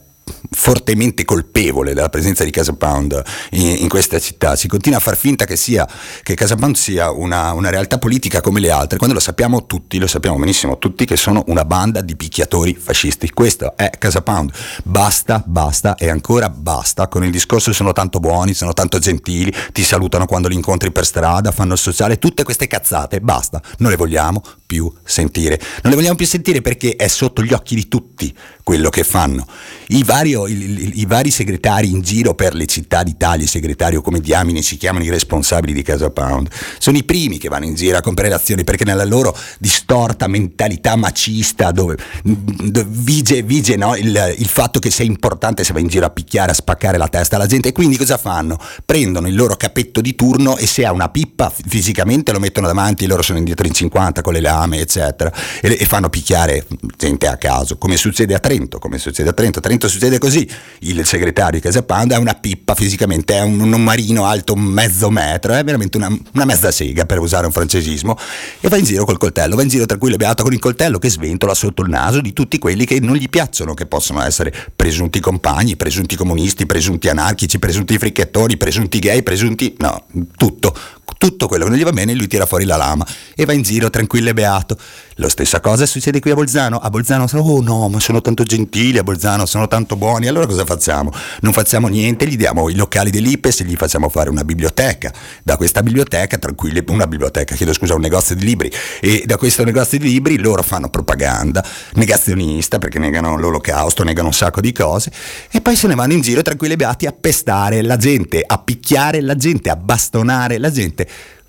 fortemente 0.52 1.26
colpevole 1.26 1.94
della 1.94 2.10
presenza 2.10 2.44
di 2.44 2.52
Casa 2.52 2.74
Pound 2.74 3.22
in, 3.52 3.78
in, 3.80 3.90
questa 3.90 4.20
città. 4.20 4.56
Si 4.56 4.68
continua 4.68 4.98
a 4.98 5.02
far 5.02 5.18
finta 5.18 5.46
che, 5.46 5.56
sia, 5.56 5.88
che 6.24 6.34
Casa 6.34 6.56
Pound 6.56 6.76
sia 6.76 7.12
una, 7.12 7.54
una, 7.54 7.70
realtà 7.70 7.98
politica 7.98 8.42
come 8.42 8.60
le 8.60 8.72
altre, 8.72 8.98
quando 8.98 9.16
lo 9.16 9.22
sappiamo 9.22 9.66
tutti, 9.66 9.98
lo 9.98 10.08
sappiamo 10.08 10.38
benissimo 10.38 10.78
tutti, 10.78 11.06
che 11.06 11.18
sono 11.18 11.44
una 11.48 11.66
banda 11.66 12.02
di 12.02 12.16
picchiatori 12.16 12.76
fascisti. 12.76 13.30
Questo 13.32 13.76
è 13.76 13.90
Casa 13.98 14.22
Pound. 14.22 14.52
Basta, 14.84 15.44
basta 15.46 15.96
e 15.96 16.10
ancora 16.10 16.50
basta 16.50 17.08
con 17.08 17.24
il 17.24 17.32
discorso 17.32 17.74
sono 17.74 17.94
tanto 17.94 18.20
buoni, 18.20 18.54
sono 18.54 18.74
tanto 18.74 19.00
gentili, 19.00 19.54
ti 19.72 19.84
salutano 19.84 20.26
quando 20.26 20.48
li 20.48 20.56
incontri 20.56 20.92
per 20.92 21.06
strada, 21.06 21.52
fanno 21.52 21.74
il 21.74 21.80
sociale, 21.80 22.20
tutte 22.20 22.44
queste 22.44 22.68
cazzate, 22.68 23.22
basta, 23.22 23.62
non 23.78 23.90
le 23.90 23.98
vogliamo 23.98 24.42
più 24.70 24.94
sentire. 25.04 25.60
Non 25.82 25.92
le 25.92 25.96
vogliamo 25.96 26.16
più 26.16 26.28
sentire 26.28 26.62
perché 26.62 26.96
è 26.96 27.08
sotto 27.08 27.42
gli 27.42 27.54
occhi 27.54 27.74
di 27.74 27.88
tutti 27.88 28.32
quello 28.62 28.90
che 28.90 29.04
fanno. 29.04 29.48
I 29.88 30.04
vari, 30.04 30.34
i, 30.34 30.52
i, 30.52 30.92
i 31.00 31.06
vari 31.08 31.32
segretari 31.32 31.90
in 31.90 32.02
giro 32.02 32.36
per 32.36 32.54
le 32.54 32.68
città 32.68 33.02
d'Italia, 33.02 33.46
i 33.46 33.48
segretari 33.48 34.00
come 34.00 34.20
diamine 34.20 34.62
si 34.62 34.78
chiamano 34.78 35.04
i 35.04 35.10
responsabili 35.10 35.74
di 35.74 35.82
Casa 35.82 36.12
Pound, 36.12 36.50
sono 36.78 36.98
i 36.98 37.04
primi 37.04 37.40
che 37.40 37.50
vanno 37.50 37.66
in 37.66 37.74
giro 37.74 37.98
a 37.98 38.02
comprare 38.02 38.32
azioni 38.32 38.64
perché 38.64 38.86
nella 38.86 39.06
loro 39.06 39.36
distorta 39.58 40.28
mentalità 40.28 40.96
macista 40.96 41.72
dove, 41.72 41.98
dove 42.22 42.86
vige, 42.88 43.42
vige 43.42 43.76
no, 43.76 43.96
il, 43.96 44.36
il, 44.38 44.48
fatto 44.48 44.78
che 44.78 44.92
sia 44.92 45.04
importante 45.04 45.64
se 45.64 45.74
vai 45.74 45.82
in 45.82 45.88
giro 45.88 46.06
a 46.06 46.12
picchiare, 46.12 46.52
a 46.52 46.54
spaccare 46.54 47.00
la 47.00 47.08
testa 47.08 47.38
alla 47.38 47.48
gente 47.48 47.70
e 47.70 47.72
quindi 47.72 47.98
cosa 47.98 48.20
fanno? 48.20 48.60
Prendono 48.86 49.28
il 49.28 49.34
loro 49.34 49.56
cappetto 49.56 50.00
di 50.00 50.14
turno 50.14 50.58
e 50.58 50.68
se 50.68 50.86
ha 50.86 50.92
una 50.92 51.10
pippa 51.10 51.52
fisicamente 51.52 52.32
lo 52.32 52.40
mettono 52.40 52.68
davanti 52.68 53.08
loro 53.08 53.24
sono 53.24 53.40
indietro 53.40 53.66
in 53.66 53.74
50 53.74 54.22
con 54.22 54.34
le 54.34 54.42
lame 54.60 54.80
eccetera 54.80 55.32
e, 55.62 55.78
e 55.80 55.86
fanno 55.86 56.10
picchiare 56.10 56.66
gente 56.98 57.28
a 57.28 57.38
caso 57.38 57.78
come 57.78 57.98
succede 57.98 58.34
a 58.34 58.40
Trento, 58.40 58.80
come 58.80 58.98
succede 58.98 59.30
a 59.30 59.34
Trento. 59.34 59.60
A 59.60 59.62
Trento 59.62 59.88
succede 59.88 60.18
così, 60.18 60.48
il 60.80 61.06
segretario 61.06 61.60
di 61.60 61.60
Casa 61.60 61.84
Panda 61.84 62.16
è 62.16 62.18
una 62.18 62.34
pippa 62.34 62.76
fisicamente, 62.76 63.36
è 63.36 63.42
un, 63.42 63.60
un 63.60 63.84
marino 63.84 64.26
alto 64.26 64.56
mezzo 64.56 65.10
metro, 65.10 65.54
è 65.54 65.64
veramente 65.64 65.98
una, 65.98 66.08
una, 66.34 66.46
mezza 66.46 66.72
sega 66.72 67.06
per 67.06 67.20
usare 67.20 67.46
un 67.46 67.52
francesismo 67.52 68.18
e 68.60 68.68
va 68.70 68.78
in 68.78 68.84
giro 68.84 69.06
col 69.06 69.18
coltello, 69.18 69.56
va 69.56 69.64
in 69.64 69.70
giro 69.70 69.86
tranquillo 69.86 70.16
e 70.16 70.18
beato 70.18 70.44
con 70.44 70.54
il 70.54 70.60
coltello 70.60 71.00
che 71.00 71.10
sventola 71.10 71.54
sotto 71.54 71.82
il 71.82 71.90
naso 71.90 72.22
di 72.22 72.34
tutti 72.34 72.58
quelli 72.60 72.86
che 72.86 73.00
non 73.00 73.16
gli 73.16 73.30
piacciono, 73.30 73.74
che 73.74 73.86
possono 73.86 74.22
essere 74.24 74.54
presunti 74.76 75.20
compagni, 75.20 75.76
presunti 75.76 76.16
comunisti, 76.16 76.66
presunti 76.66 77.10
anarchici, 77.10 77.60
presunti 77.60 77.98
fricchettoni, 77.98 78.58
presunti 78.58 79.00
gay, 79.00 79.24
presunti... 79.24 79.76
no, 79.80 80.06
tutto, 80.38 80.76
tutto 81.18 81.48
quello 81.48 81.66
che 81.66 81.70
non 81.70 81.80
gli 81.80 81.84
va 81.84 81.92
bene 81.92 82.14
lui 82.14 82.28
tira 82.28 82.46
fuori 82.46 82.66
la 82.66 82.76
lama 82.76 83.06
e 83.36 83.46
va 83.46 83.54
in 83.54 83.62
giro 83.62 83.90
tranquillo 83.90 84.30
e 84.30 84.34
beato. 84.34 84.78
La 85.16 85.28
stessa 85.28 85.60
cosa 85.60 85.86
succede 85.86 86.22
qui 86.22 86.32
a 86.32 86.34
Bolzano. 86.34 86.78
A 86.78 86.90
Bolzano 86.90 87.28
sono, 87.28 87.44
oh 87.44 87.62
no, 87.62 87.90
ma 87.90 88.00
sono 88.00 88.22
tanto 88.22 88.44
gentili, 88.44 88.98
a 88.98 89.04
Bolzano 89.04 89.46
sono 89.46 89.68
tanto 89.68 89.98
buoni. 89.98 90.28
Allora 90.28 90.46
cosa 90.46 90.64
facciamo? 90.64 91.12
Non 91.42 91.52
facciamo 91.52 91.88
niente, 91.88 92.26
gli 92.26 92.38
diamo 92.38 92.70
i 92.70 92.76
locali 92.76 93.10
dell'IPES 93.10 93.62
e 93.62 93.64
gli 93.66 93.76
facciamo 93.76 94.08
fare 94.08 94.30
una 94.30 94.44
biblioteca. 94.44 95.12
Da 95.44 95.58
questa 95.58 95.84
biblioteca, 95.84 96.38
tranquilli, 96.38 96.84
una 96.88 97.06
biblioteca, 97.06 97.56
chiedo 97.56 97.74
scusa, 97.74 97.96
un 97.96 98.02
negozio 98.02 98.36
di 98.36 98.46
libri. 98.46 98.72
E 99.02 99.24
da 99.26 99.38
questo 99.38 99.66
negozio 99.66 100.00
di 100.00 100.08
libri 100.08 100.38
loro 100.38 100.64
fanno 100.64 100.90
propaganda 100.90 101.66
negazionista 101.96 102.78
perché 102.78 103.00
negano 103.00 103.38
l'olocausto, 103.38 104.04
negano 104.04 104.28
un 104.28 104.34
sacco 104.34 104.62
di 104.62 104.72
cose 104.72 105.12
e 105.52 105.62
poi 105.62 105.76
se 105.76 105.88
ne 105.88 105.96
vanno 105.96 106.14
in 106.14 106.22
giro 106.22 106.42
tranquilli 106.42 106.74
e 106.74 106.78
beati 106.78 107.06
a 107.06 107.12
pestare 107.12 107.82
la 107.82 107.98
gente, 107.98 108.44
a 108.46 108.58
picchiare 108.58 109.22
la 109.22 109.36
gente, 109.36 109.70
a 109.70 109.76
bastonare 109.76 110.58
la 110.58 110.72
gente 110.72 110.99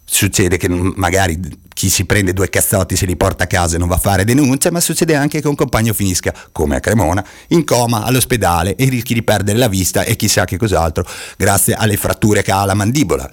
succede 0.05 0.57
che 0.57 0.68
magari 0.68 1.38
chi 1.72 1.88
si 1.88 2.05
prende 2.05 2.32
due 2.32 2.51
cazzotti 2.51 2.96
se 2.96 3.07
li 3.07 3.16
porta 3.16 3.44
a 3.44 3.46
casa 3.46 3.76
e 3.76 3.78
non 3.78 3.88
va 3.88 3.94
a 3.94 3.98
fare 3.98 4.24
denuncia, 4.24 4.70
ma 4.70 4.80
succede 4.80 5.14
anche 5.14 5.40
che 5.40 5.48
un 5.48 5.55
compagno 5.55 5.94
finisca, 5.94 6.34
come 6.53 6.76
a 6.76 6.80
Cremona, 6.80 7.24
in 7.48 7.64
coma 7.64 8.03
all'ospedale 8.03 8.74
e 8.74 8.88
rischi 8.88 9.14
di 9.14 9.22
perdere 9.22 9.57
la 9.57 9.68
vista 9.68 10.03
e 10.03 10.16
chissà 10.16 10.44
che 10.44 10.59
cos'altro, 10.59 11.07
grazie 11.38 11.74
alle 11.74 11.96
fratture 11.96 12.42
che 12.42 12.53
ha 12.53 12.64
la 12.64 12.74
mandibola. 12.74 13.30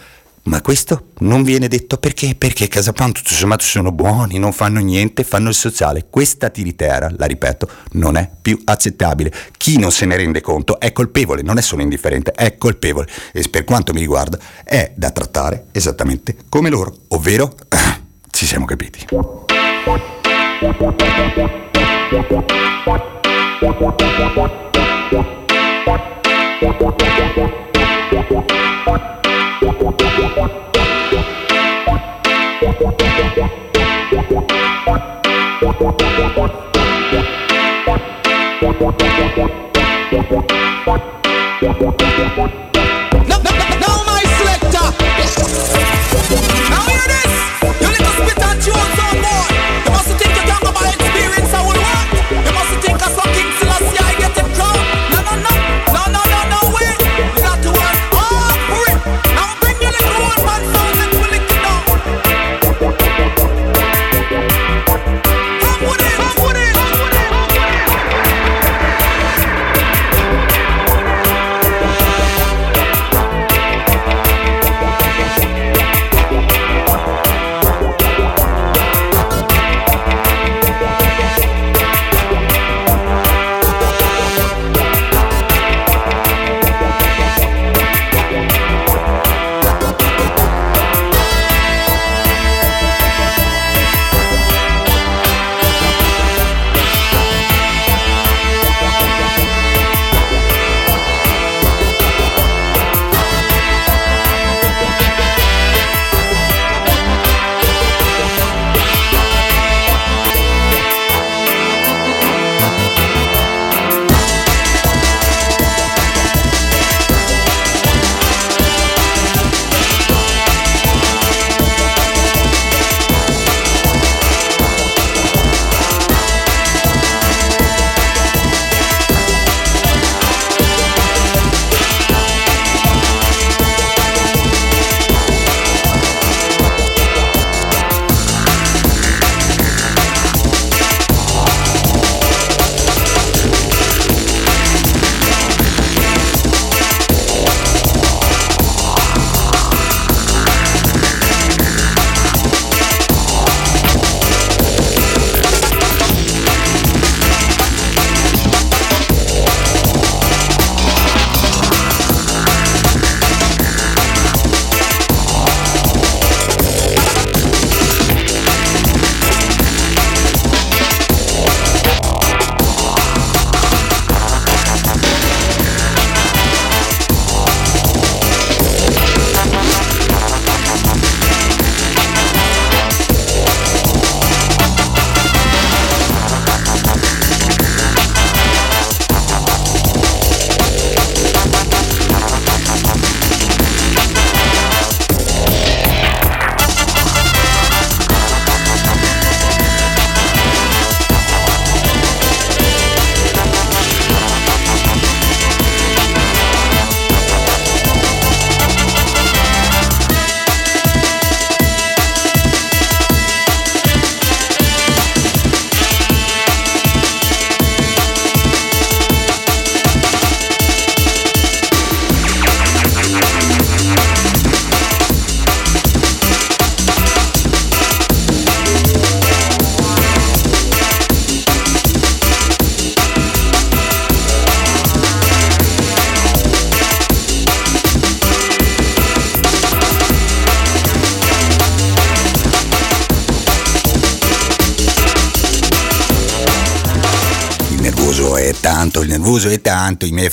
Ma 0.48 0.62
questo 0.62 1.08
non 1.20 1.44
viene 1.44 1.68
detto 1.68 1.98
perché? 1.98 2.34
Perché 2.34 2.70
Casapan 2.70 3.12
tutto 3.12 3.34
sommato 3.34 3.66
sono 3.66 3.92
buoni, 3.92 4.40
non 4.40 4.54
fanno 4.54 4.80
niente, 4.80 5.26
fanno 5.26 5.50
il 5.50 5.56
sociale. 5.56 6.06
Questa 6.10 6.50
tiritera, 6.50 7.12
la 7.18 7.26
ripeto, 7.26 7.70
non 7.94 8.16
è 8.16 8.30
più 8.42 8.58
accettabile. 8.64 9.34
Chi 9.58 9.78
non 9.78 9.92
se 9.92 10.06
ne 10.06 10.16
rende 10.16 10.40
conto 10.40 10.80
è 10.80 10.94
colpevole, 10.94 11.42
non 11.42 11.58
è 11.58 11.62
solo 11.62 11.82
indifferente, 11.82 12.32
è 12.32 12.58
colpevole. 12.58 13.08
E 13.34 13.44
per 13.50 13.66
quanto 13.66 13.92
mi 13.92 14.00
riguarda 14.00 14.40
è 14.64 14.94
da 14.96 15.12
trattare 15.12 15.66
esattamente 15.74 16.38
come 16.48 16.70
loro, 16.70 16.96
ovvero 17.10 17.54
ci 18.32 18.46
siamo 18.46 18.64
capiti. 18.64 19.06
No, 29.60 29.72
no, 29.72 29.90
no, 43.80 43.90
my 44.06 44.22
selector. 44.38 44.94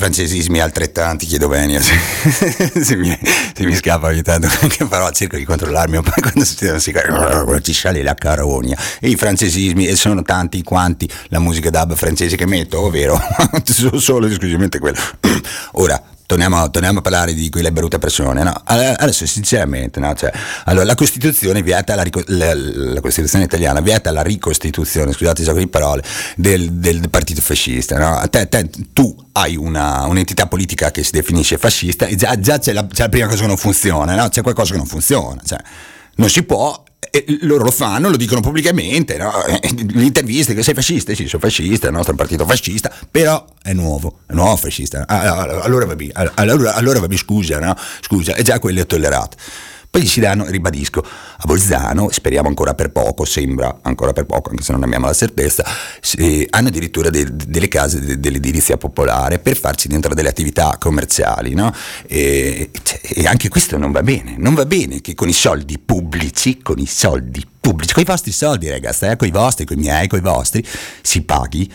Francesismi 0.05 0.61
altrettanti, 0.61 1.25
chiedo 1.25 1.49
venia 1.49 1.81
se, 1.81 1.95
se, 2.85 2.97
mi, 2.97 3.19
se 3.55 3.65
mi 3.65 3.75
scappa 3.75 4.09
ogni 4.09 4.21
tanto, 4.21 4.49
però 4.87 5.11
cerco 5.11 5.37
di 5.37 5.45
controllarmi 5.45 5.97
un 5.97 6.03
po' 6.03 6.13
quando 6.21 6.45
si 6.45 6.57
ci 7.63 7.73
sale 7.73 8.03
la 8.03 8.15
carogna. 8.15 8.79
E 9.01 9.09
i 9.09 9.17
francesismi, 9.17 9.87
e 9.87 9.97
sono 9.97 10.21
tanti 10.21 10.63
quanti 10.63 11.09
la 11.29 11.39
musica 11.39 11.71
dub 11.71 11.95
francese 11.95 12.37
che 12.37 12.45
metto, 12.45 12.81
ovvero 12.81 13.19
solo 13.97 14.27
esclusivamente 14.27 14.79
quella. 14.79 15.01
Ora, 15.73 16.03
Torniamo, 16.27 16.71
torniamo, 16.71 17.01
a 17.01 17.03
parlare 17.03 17.35
di 17.35 17.51
quelle 17.51 17.71
brutte 17.71 17.99
persone. 17.99 18.43
No? 18.43 18.53
Adesso, 18.65 19.27
sinceramente, 19.27 20.01
no? 20.01 20.15
cioè, 20.15 20.33
allora, 20.65 20.85
la 20.85 20.95
Costituzione 20.95 21.63
vieta 21.63 21.95
la, 21.95 22.05
la, 22.27 22.55
la, 22.55 23.01
Costituzione 23.01 23.45
italiana 23.45 23.81
vieta 23.81 24.11
la 24.11 24.23
ricostituzione, 24.23 25.13
scusate 25.13 25.43
i 25.43 25.45
gioco 25.45 25.59
di 25.59 25.69
parole, 25.69 26.03
del, 26.37 26.73
del 26.73 27.11
partito 27.11 27.43
fascista. 27.43 27.99
No? 27.99 28.27
Te, 28.31 28.49
te, 28.49 28.69
tu 28.93 29.15
hai 29.33 29.57
una, 29.57 30.07
un'entità 30.07 30.47
politica 30.47 30.91
che 30.91 31.03
si 31.03 31.11
definisce 31.13 31.59
fascista 31.59 32.07
e 32.07 32.17
già, 32.17 32.39
già 32.39 32.59
c'è, 32.59 32.73
la, 32.73 32.87
c'è, 32.87 33.03
la, 33.03 33.09
prima 33.11 33.27
cosa 33.27 33.43
che 33.43 33.47
non 33.49 33.57
funziona, 33.59 34.29
c'è 34.29 34.43
qualcosa 34.43 34.73
che 34.73 34.79
non 34.79 34.87
funziona. 34.87 35.41
Cioè, 35.45 35.59
non 36.17 36.31
si 36.31 36.43
può 36.45 36.83
e 37.15 37.25
loro 37.43 37.63
lo 37.63 37.71
fanno, 37.71 38.09
lo 38.09 38.17
dicono 38.17 38.41
pubblicamente, 38.41 39.17
no? 39.17 39.31
le 39.71 40.03
interviste 40.03 40.53
che 40.53 40.65
sei 40.65 40.75
fascista, 40.75 41.15
sì, 41.15 41.29
sono 41.29 41.41
fascista, 41.41 41.87
il 41.87 41.93
nostro 41.93 42.17
partito 42.17 42.45
fascista, 42.45 42.93
però 43.09 43.45
è 43.63 43.73
nuovo, 43.73 44.19
è 44.27 44.33
nuovo 44.33 44.57
fascista. 44.57 45.05
Allora, 45.07 45.63
allora, 45.63 46.33
allora, 46.35 46.75
allora 46.75 46.99
vabbè, 46.99 47.17
scusa, 47.17 47.61
no? 47.61 47.77
scusa, 48.01 48.35
è 48.35 48.43
già 48.43 48.59
quello 48.59 48.81
è 48.81 48.87
tollerato. 48.87 49.37
Poi 49.95 50.07
si 50.07 50.19
danno, 50.19 50.45
ribadisco, 50.47 51.05
a 51.05 51.45
Bolzano, 51.45 52.09
speriamo 52.11 52.49
ancora 52.49 52.75
per 52.75 52.91
poco, 52.91 53.25
sembra 53.25 53.79
ancora 53.83 54.13
per 54.13 54.27
poco, 54.27 54.51
anche 54.51 54.65
se 54.65 54.73
non 54.73 54.83
abbiamo 54.83 55.07
la 55.07 55.13
certezza, 55.13 55.65
eh, 56.17 56.49
hanno 56.51 56.67
addirittura 56.67 57.11
de, 57.11 57.29
delle 57.31 57.69
case 57.69 58.01
de, 58.01 58.19
dell'edilizia 58.19 58.77
popolare 58.77 59.39
per 59.39 59.57
farci 59.57 59.87
dentro 59.87 60.13
delle 60.13 60.31
attività 60.31 60.79
commerciali, 60.81 61.55
no? 61.55 61.73
e, 62.09 62.71
cioè, 62.83 62.99
e, 63.03 63.27
anche 63.29 63.49
questo 63.49 63.79
non 63.79 63.93
va 63.93 64.03
bene, 64.03 64.35
non 64.37 64.55
va 64.55 64.67
bene 64.67 65.01
che 65.01 65.15
con 65.15 65.29
i 65.29 65.33
soldi 65.33 65.79
pubblici, 65.79 66.61
con 66.61 66.81
i 66.81 66.87
soldi 66.87 67.47
pubblici, 67.61 67.93
con 67.93 68.03
i 68.03 68.07
vostri 68.07 68.33
soldi 68.33 68.69
ragazzi, 68.69 69.05
eh, 69.05 69.15
con 69.15 69.29
i 69.29 69.31
vostri, 69.31 69.65
con 69.65 69.79
i 69.79 69.81
miei, 69.81 70.09
con 70.09 70.19
i 70.19 70.23
vostri, 70.23 70.67
si 71.03 71.23
paghi 71.23 71.73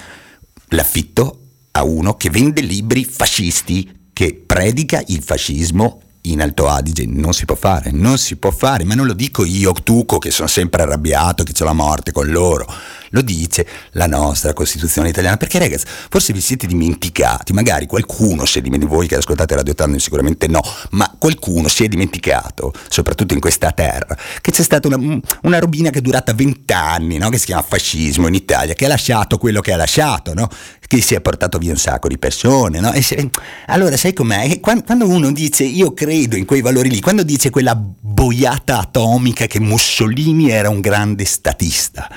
l'affitto 0.71 1.39
a 1.71 1.83
uno 1.85 2.17
che 2.17 2.29
vende 2.29 2.59
libri 2.59 3.05
fascisti, 3.05 4.09
che 4.11 4.43
predica 4.45 5.01
il 5.07 5.23
fascismo 5.23 6.01
in 6.23 6.41
Alto 6.41 6.67
Adige 6.67 7.05
non 7.05 7.33
si 7.33 7.45
può 7.45 7.55
fare, 7.55 7.91
non 7.91 8.17
si 8.17 8.35
può 8.35 8.51
fare, 8.51 8.83
ma 8.83 8.95
non 8.95 9.05
lo 9.05 9.13
dico 9.13 9.45
io, 9.45 9.73
Tuco, 9.73 10.17
che 10.17 10.31
sono 10.31 10.47
sempre 10.47 10.83
arrabbiato, 10.83 11.43
che 11.43 11.53
c'è 11.53 11.63
la 11.63 11.73
morte 11.73 12.11
con 12.11 12.27
loro, 12.29 12.67
lo 13.09 13.21
dice 13.21 13.65
la 13.91 14.07
nostra 14.07 14.53
Costituzione 14.53 15.09
italiana, 15.09 15.37
perché 15.37 15.59
ragazzi, 15.59 15.85
forse 16.09 16.33
vi 16.33 16.41
siete 16.41 16.67
dimenticati, 16.67 17.53
magari 17.53 17.85
qualcuno 17.85 18.45
si 18.45 18.59
è 18.59 18.61
dimenticato, 18.61 18.95
voi 18.95 19.07
che 19.07 19.15
ascoltate 19.15 19.55
Radio 19.55 19.75
Tandem 19.75 19.99
sicuramente 19.99 20.47
no, 20.47 20.61
ma 20.91 21.13
qualcuno 21.17 21.67
si 21.67 21.83
è 21.83 21.87
dimenticato, 21.87 22.73
soprattutto 22.89 23.33
in 23.33 23.39
questa 23.39 23.71
terra, 23.71 24.17
che 24.41 24.51
c'è 24.51 24.63
stata 24.63 24.87
una, 24.87 25.19
una 25.43 25.59
robina 25.59 25.89
che 25.89 25.99
è 25.99 26.01
durata 26.01 26.33
vent'anni, 26.33 27.17
no? 27.17 27.29
che 27.29 27.37
si 27.37 27.45
chiama 27.45 27.61
fascismo 27.61 28.27
in 28.27 28.33
Italia, 28.33 28.73
che 28.73 28.85
ha 28.85 28.89
lasciato 28.89 29.37
quello 29.37 29.61
che 29.61 29.73
ha 29.73 29.77
lasciato, 29.77 30.33
no? 30.33 30.49
che 30.89 31.01
si 31.01 31.13
è 31.13 31.21
portato 31.21 31.59
via 31.59 31.71
un 31.71 31.77
sacco 31.77 32.07
di 32.07 32.17
persone. 32.17 32.79
No? 32.79 32.91
Se, 32.99 33.29
allora, 33.67 33.95
sai 33.95 34.13
com'è? 34.13 34.59
Quando 34.59 35.07
uno 35.07 35.31
dice 35.31 35.63
io 35.63 35.93
credo 35.93 36.35
in 36.35 36.45
quei 36.45 36.61
valori 36.61 36.89
lì, 36.89 36.99
quando 36.99 37.21
dice 37.21 37.51
quella 37.51 37.75
boiata 37.75 38.79
atomica 38.79 39.45
che 39.45 39.59
Mussolini 39.59 40.49
era 40.49 40.69
un 40.69 40.79
grande 40.79 41.25
statista, 41.25 42.09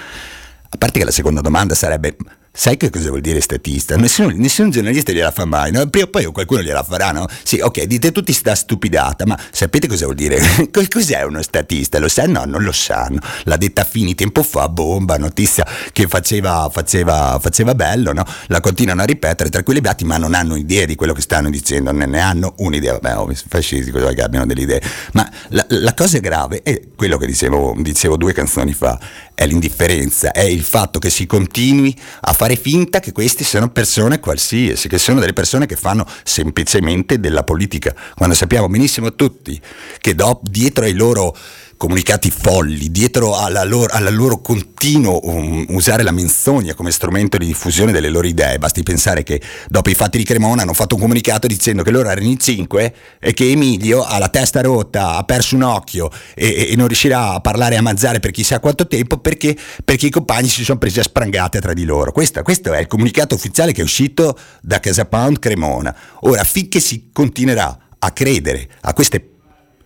a 0.75 0.79
parte 0.79 0.99
che 0.99 1.05
la 1.05 1.11
seconda 1.11 1.43
domanda 1.43 1.75
sarebbe 1.75 2.17
Sai 2.55 2.77
che 2.77 2.91
cosa 2.91 3.09
vuol 3.09 3.23
dire 3.23 3.41
statista? 3.41 3.97
Nessuno, 3.97 4.29
nessun 4.37 4.69
giornalista 4.69 5.11
gliela 5.11 5.31
fa 5.31 5.47
mai, 5.47 5.73
no? 5.73 5.87
Prima 5.87 6.05
o 6.05 6.11
poi 6.11 6.27
qualcuno 6.27 6.61
gliela 6.61 6.83
farà, 6.83 7.11
no? 7.11 7.27
Sì, 7.43 7.61
ok, 7.61 7.85
dite 7.85 8.13
tutti 8.13 8.35
sta 8.35 8.55
stupidata, 8.55 9.25
ma 9.25 9.39
sapete 9.51 9.89
cosa 9.89 10.05
vuol 10.05 10.17
dire? 10.17 10.39
Cos'è 10.71 11.23
uno 11.23 11.41
statista? 11.41 11.99
Lo 11.99 12.09
sanno? 12.09 12.41
No, 12.41 12.45
non 12.45 12.63
lo 12.63 12.73
sanno. 12.73 13.21
L'ha 13.45 13.57
detta 13.57 13.85
Fini 13.85 14.15
tempo 14.15 14.43
fa, 14.43 14.69
bomba, 14.69 15.17
notizia 15.17 15.67
che 15.93 16.07
faceva, 16.09 16.69
faceva, 16.71 17.39
faceva 17.41 17.75
bello, 17.75 18.13
no? 18.13 18.23
La 18.49 18.61
continuano 18.61 19.01
a 19.01 19.07
ripetere 19.07 19.49
tra 19.49 19.63
quelli 19.63 19.81
beati, 19.81 20.05
ma 20.05 20.19
non 20.19 20.35
hanno 20.35 20.55
idea 20.55 20.85
di 20.85 20.95
quello 20.95 21.15
che 21.15 21.23
stanno 21.23 21.49
dicendo, 21.49 21.91
ne, 21.91 22.05
ne 22.05 22.21
hanno 22.21 22.53
un'idea. 22.59 22.99
Vabbè, 22.99 23.17
oh, 23.17 23.33
fascisti, 23.49 23.91
cosa 23.91 24.13
che 24.13 24.21
abbiano 24.21 24.45
delle 24.45 24.61
idee. 24.61 24.83
Ma 25.13 25.27
la, 25.49 25.65
la 25.69 25.95
cosa 25.95 26.19
grave 26.19 26.61
è 26.63 26.83
quello 26.95 27.17
che 27.17 27.25
dicevo, 27.25 27.75
dicevo 27.79 28.19
due 28.19 28.35
canzoni 28.35 28.75
fa, 28.75 29.01
è 29.35 29.47
l'indifferenza, 29.47 30.33
è 30.33 30.43
il 30.43 30.63
fatto 30.63 30.99
che 30.99 31.09
si 31.09 31.25
continui 31.25 31.99
a 32.21 32.33
fare 32.33 32.42
finta 32.57 33.01
che 33.01 33.13
queste 33.13 33.45
siano 33.45 33.71
persone 33.71 34.19
qualsiasi, 34.21 34.89
che 34.89 34.99
sono 34.99 35.21
delle 35.21 35.33
persone 35.33 35.67
che 35.67 35.77
fanno 35.77 36.07
semplicemente 36.25 37.21
della 37.21 37.45
politica, 37.45 37.95
quando 38.15 38.35
sappiamo 38.35 38.69
benissimo 38.69 39.15
tutti 39.15 39.61
che 39.99 40.15
do, 40.15 40.41
dietro 40.43 40.85
ai 40.85 40.95
loro 40.95 41.37
comunicati 41.83 42.31
folli, 42.31 42.93
dietro 42.93 43.37
alla 43.37 43.65
loro, 43.65 43.93
alla 43.93 44.09
loro 44.09 44.41
continuo 44.41 45.19
um, 45.25 45.67
usare 45.71 46.05
la 46.05 46.13
menzogna 46.13 46.75
come 46.75 46.93
strumento 46.93 47.39
di 47.39 47.47
diffusione 47.47 47.91
delle 47.91 48.09
loro 48.09 48.29
idee. 48.29 48.57
Basti 48.59 48.85
pensare 48.85 49.25
che 49.25 49.43
dopo 49.67 49.91
i 49.91 49.95
fatti 49.95 50.17
di 50.17 50.23
Cremona 50.23 50.63
hanno 50.63 50.75
fatto 50.75 50.95
un 50.95 51.01
comunicato 51.01 51.49
dicendo 51.49 51.83
che 51.83 51.91
loro 51.91 52.09
erano 52.09 52.29
in 52.29 52.39
cinque 52.39 52.95
e 53.19 53.33
che 53.33 53.51
Emilio 53.51 54.05
ha 54.05 54.19
la 54.19 54.29
testa 54.29 54.61
rotta, 54.61 55.17
ha 55.17 55.25
perso 55.25 55.57
un 55.57 55.63
occhio 55.63 56.09
e, 56.37 56.69
e 56.71 56.77
non 56.77 56.87
riuscirà 56.87 57.33
a 57.33 57.41
parlare 57.41 57.75
e 57.75 57.79
a 57.79 57.83
mangiare 57.83 58.21
per 58.21 58.31
chissà 58.31 58.61
quanto 58.61 58.87
tempo 58.87 59.19
perché, 59.19 59.57
perché 59.85 60.07
i 60.07 60.11
compagni 60.11 60.47
si 60.47 60.63
sono 60.63 60.79
presi 60.79 61.01
a 61.01 61.03
sprangate 61.03 61.61
tra 61.61 61.73
di 61.73 61.83
loro. 61.83 62.13
Questo, 62.13 62.41
questo 62.43 62.73
è 62.73 62.79
il 62.79 62.87
comunicato 62.87 63.35
ufficiale 63.35 63.73
che 63.73 63.81
è 63.81 63.85
uscito 63.85 64.39
da 64.61 64.79
Casa 64.79 65.05
Pound 65.07 65.41
Cremona. 65.41 65.93
Ora, 66.21 66.45
finché 66.45 66.79
si 66.79 67.09
continuerà 67.13 67.77
a 67.99 68.11
credere 68.13 68.69
a 68.83 68.93
queste 68.93 69.32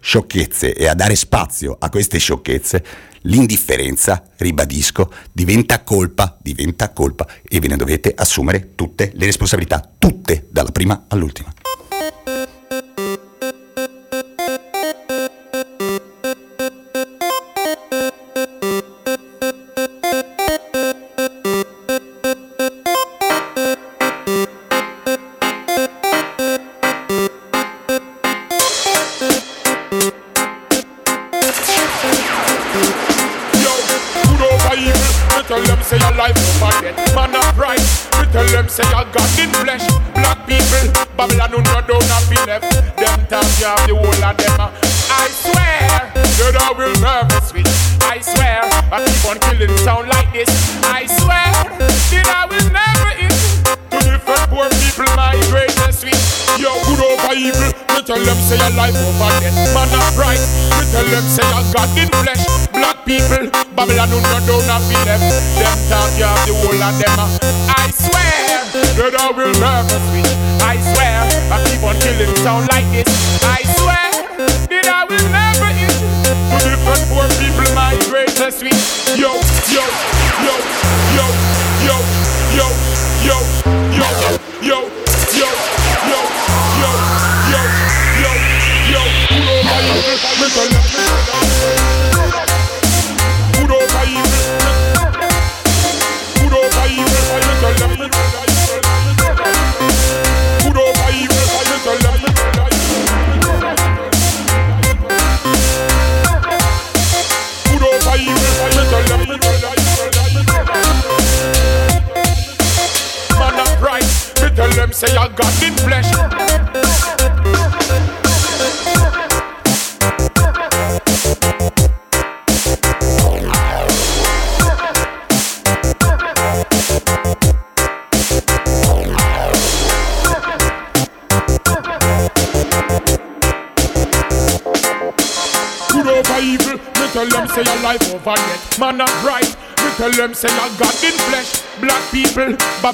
sciocchezze 0.06 0.72
e 0.72 0.86
a 0.86 0.94
dare 0.94 1.16
spazio 1.16 1.76
a 1.80 1.90
queste 1.90 2.18
sciocchezze, 2.18 2.84
l'indifferenza, 3.22 4.22
ribadisco, 4.36 5.12
diventa 5.32 5.82
colpa, 5.82 6.38
diventa 6.40 6.92
colpa 6.92 7.26
e 7.42 7.58
ve 7.58 7.66
ne 7.66 7.76
dovete 7.76 8.14
assumere 8.14 8.76
tutte 8.76 9.10
le 9.14 9.24
responsabilità, 9.24 9.82
tutte, 9.98 10.46
dalla 10.48 10.70
prima 10.70 11.06
all'ultima. 11.08 11.52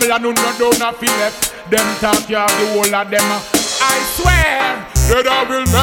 Babylon 0.03 0.35
not 0.35 0.59
down 0.59 0.83
a 0.83 0.93
feel 0.99 1.15
left. 1.23 1.71
Them 1.71 1.87
talk 2.01 2.29
you 2.29 2.35
have 2.35 2.51
the 2.51 2.67
whole 2.75 2.95
of 2.95 3.11
them. 3.11 3.23
I 3.23 4.03
swear 4.19 4.83
that 5.15 5.27
I 5.31 5.45
will 5.47 5.63
never 5.63 5.82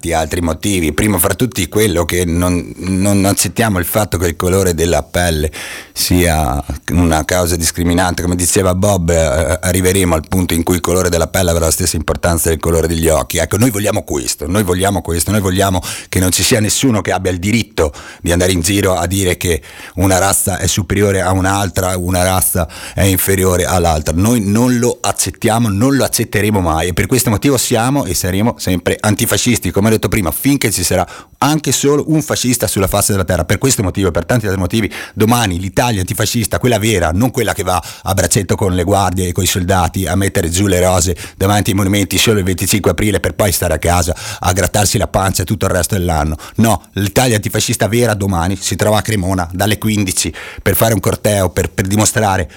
tanti 0.00 0.12
altri 0.14 0.40
motivi, 0.40 0.94
primo 0.94 1.18
fra 1.18 1.34
tutti 1.34 1.68
quello 1.68 2.06
che 2.06 2.24
non, 2.24 2.72
non, 2.76 3.26
accettiamo 3.26 3.78
il 3.78 3.84
fatto 3.84 4.16
che 4.16 4.28
il 4.28 4.36
colore 4.36 4.72
della 4.72 5.02
pelle 5.02 5.52
sia 6.00 6.64
una 6.92 7.24
causa 7.24 7.56
discriminante, 7.56 8.22
come 8.22 8.34
diceva 8.34 8.74
Bob, 8.74 9.10
eh, 9.10 9.58
arriveremo 9.60 10.14
al 10.14 10.26
punto 10.26 10.54
in 10.54 10.62
cui 10.62 10.76
il 10.76 10.80
colore 10.80 11.10
della 11.10 11.28
pelle 11.28 11.50
avrà 11.50 11.66
la 11.66 11.70
stessa 11.70 11.96
importanza 11.96 12.48
del 12.48 12.58
colore 12.58 12.88
degli 12.88 13.06
occhi. 13.06 13.36
Ecco, 13.36 13.58
noi 13.58 13.70
vogliamo 13.70 14.02
questo, 14.02 14.46
noi 14.48 14.62
vogliamo 14.62 15.02
questo, 15.02 15.30
noi 15.30 15.40
vogliamo 15.40 15.80
che 16.08 16.18
non 16.18 16.32
ci 16.32 16.42
sia 16.42 16.58
nessuno 16.58 17.02
che 17.02 17.12
abbia 17.12 17.30
il 17.30 17.38
diritto 17.38 17.92
di 18.22 18.32
andare 18.32 18.52
in 18.52 18.60
giro 18.60 18.94
a 18.94 19.06
dire 19.06 19.36
che 19.36 19.62
una 19.96 20.18
razza 20.18 20.56
è 20.56 20.66
superiore 20.66 21.20
a 21.20 21.32
un'altra, 21.32 21.96
una 21.98 22.22
razza 22.22 22.66
è 22.94 23.02
inferiore 23.02 23.66
all'altra. 23.66 24.14
Noi 24.16 24.40
non 24.40 24.78
lo 24.78 24.98
accettiamo, 25.00 25.68
non 25.68 25.96
lo 25.96 26.04
accetteremo 26.04 26.60
mai 26.60 26.88
e 26.88 26.92
per 26.94 27.06
questo 27.06 27.28
motivo 27.28 27.58
siamo 27.58 28.06
e 28.06 28.14
saremo 28.14 28.54
sempre 28.58 28.96
antifascisti, 28.98 29.70
come 29.70 29.88
ho 29.88 29.90
detto 29.90 30.08
prima, 30.08 30.30
finché 30.30 30.70
ci 30.70 30.82
sarà 30.82 31.06
anche 31.38 31.72
solo 31.72 32.04
un 32.08 32.22
fascista 32.22 32.66
sulla 32.66 32.88
faccia 32.88 33.12
della 33.12 33.24
terra. 33.24 33.44
Per 33.44 33.58
questo 33.58 33.82
motivo 33.82 34.08
e 34.08 34.10
per 34.12 34.24
tanti 34.24 34.46
altri 34.46 34.60
motivi, 34.60 34.90
domani 35.14 35.58
l'Italia 35.58 35.89
antifascista, 35.98 36.58
quella 36.58 36.78
vera, 36.78 37.10
non 37.12 37.30
quella 37.30 37.52
che 37.52 37.62
va 37.62 37.82
a 38.02 38.14
braccetto 38.14 38.54
con 38.54 38.74
le 38.74 38.84
guardie 38.84 39.28
e 39.28 39.32
con 39.32 39.44
i 39.44 39.46
soldati 39.46 40.06
a 40.06 40.14
mettere 40.14 40.48
giù 40.48 40.66
le 40.66 40.80
rose 40.80 41.16
davanti 41.36 41.70
ai 41.70 41.76
monumenti 41.76 42.18
solo 42.18 42.38
il 42.38 42.44
25 42.44 42.90
aprile 42.92 43.20
per 43.20 43.34
poi 43.34 43.52
stare 43.52 43.74
a 43.74 43.78
casa 43.78 44.14
a 44.38 44.52
grattarsi 44.52 44.98
la 44.98 45.08
pancia 45.08 45.44
tutto 45.44 45.66
il 45.66 45.72
resto 45.72 45.96
dell'anno. 45.96 46.36
No, 46.56 46.82
l'Italia 46.92 47.36
antifascista 47.36 47.88
vera 47.88 48.14
domani 48.14 48.56
si 48.56 48.76
trova 48.76 48.98
a 48.98 49.02
Cremona 49.02 49.48
dalle 49.52 49.78
15 49.78 50.34
per 50.62 50.76
fare 50.76 50.94
un 50.94 51.00
corteo, 51.00 51.50
per, 51.50 51.70
per 51.70 51.86
dimostrare 51.86 52.50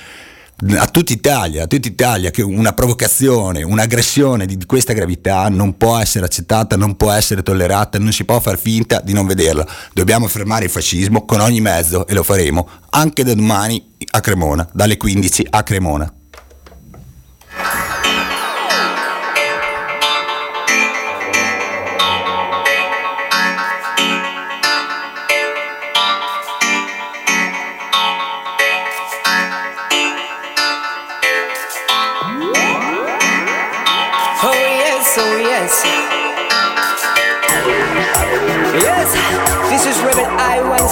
a 0.77 0.87
tutta 0.87 1.11
Italia, 1.11 1.63
a 1.63 1.67
tutta 1.67 1.87
Italia 1.87 2.31
che 2.31 2.41
una 2.41 2.73
provocazione, 2.73 3.63
un'aggressione 3.63 4.45
di 4.45 4.57
questa 4.65 4.93
gravità 4.93 5.49
non 5.49 5.77
può 5.77 5.97
essere 5.97 6.25
accettata, 6.25 6.77
non 6.77 6.95
può 6.95 7.11
essere 7.11 7.43
tollerata, 7.43 7.99
non 7.99 8.11
si 8.11 8.23
può 8.23 8.39
far 8.39 8.57
finta 8.57 9.01
di 9.01 9.13
non 9.13 9.25
vederla. 9.25 9.67
Dobbiamo 9.93 10.27
fermare 10.27 10.65
il 10.65 10.71
fascismo 10.71 11.25
con 11.25 11.39
ogni 11.39 11.61
mezzo 11.61 12.07
e 12.07 12.13
lo 12.13 12.23
faremo 12.23 12.67
anche 12.91 13.23
da 13.23 13.33
domani 13.33 13.91
a 14.11 14.19
Cremona, 14.19 14.67
dalle 14.71 14.97
15 14.97 15.47
a 15.49 15.63
Cremona. 15.63 16.13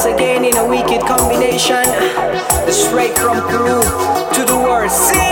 Once 0.04 0.16
again 0.16 0.44
in 0.44 0.58
a 0.58 0.68
wicked 0.68 1.02
combination. 1.02 1.84
the 2.66 2.72
Straight 2.72 3.16
from 3.20 3.40
Peru 3.42 3.82
to 4.34 4.46
the 4.46 4.58
world 4.58 4.90
scene. 4.90 5.31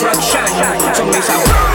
sunshine. 0.00 0.94
So 0.94 1.04
me 1.04 1.20
say. 1.20 1.69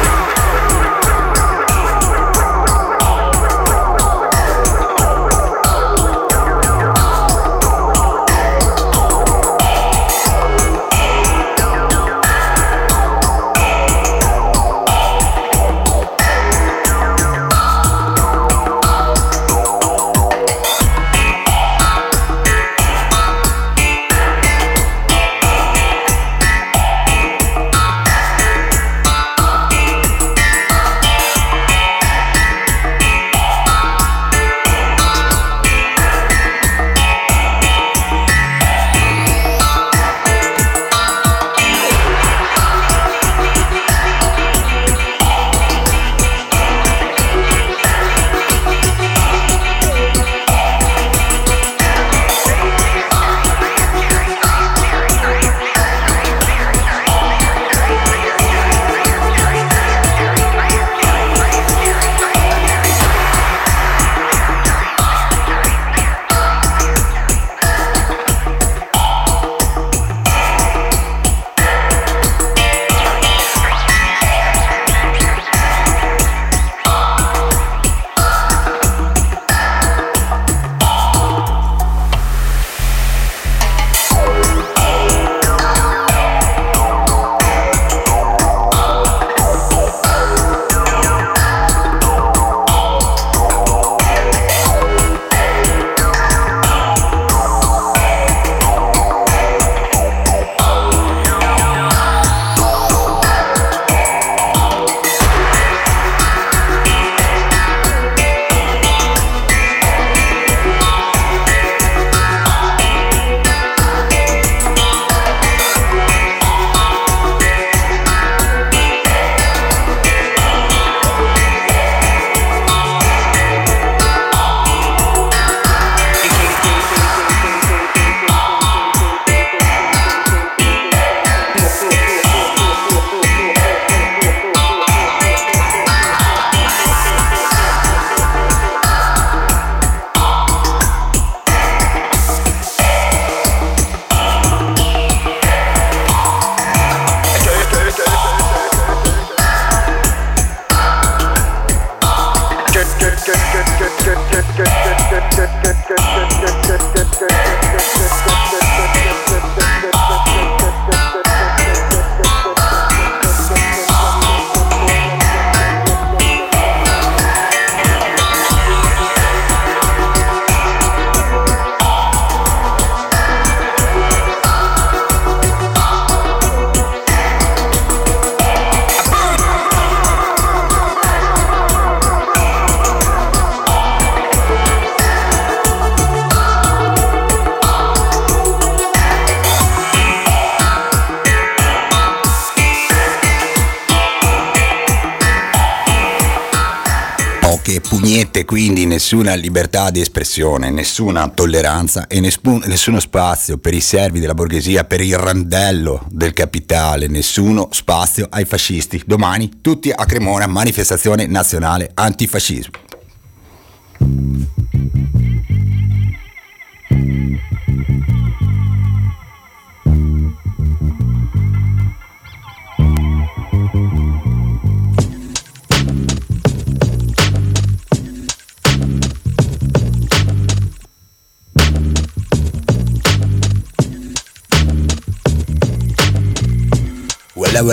Nessuna 199.26 199.34
libertà 199.34 199.90
di 199.90 200.02
espressione, 200.02 200.70
nessuna 200.70 201.28
tolleranza 201.30 202.06
e 202.08 202.20
nessuno 202.20 203.00
spazio 203.00 203.58
per 203.58 203.74
i 203.74 203.82
servi 203.82 204.20
della 204.20 204.36
borghesia, 204.36 204.84
per 204.84 205.02
il 205.02 205.18
randello 205.18 206.06
del 206.12 206.34
capitale, 206.34 207.08
nessuno 207.08 207.70
spazio 207.72 208.28
ai 208.30 208.46
fascisti. 208.46 209.02
Domani 209.06 209.62
tutti 209.62 209.90
a 209.90 210.06
Cremona, 210.06 210.46
manifestazione 210.46 211.26
nazionale 211.26 211.90
antifascismo. 211.94 212.75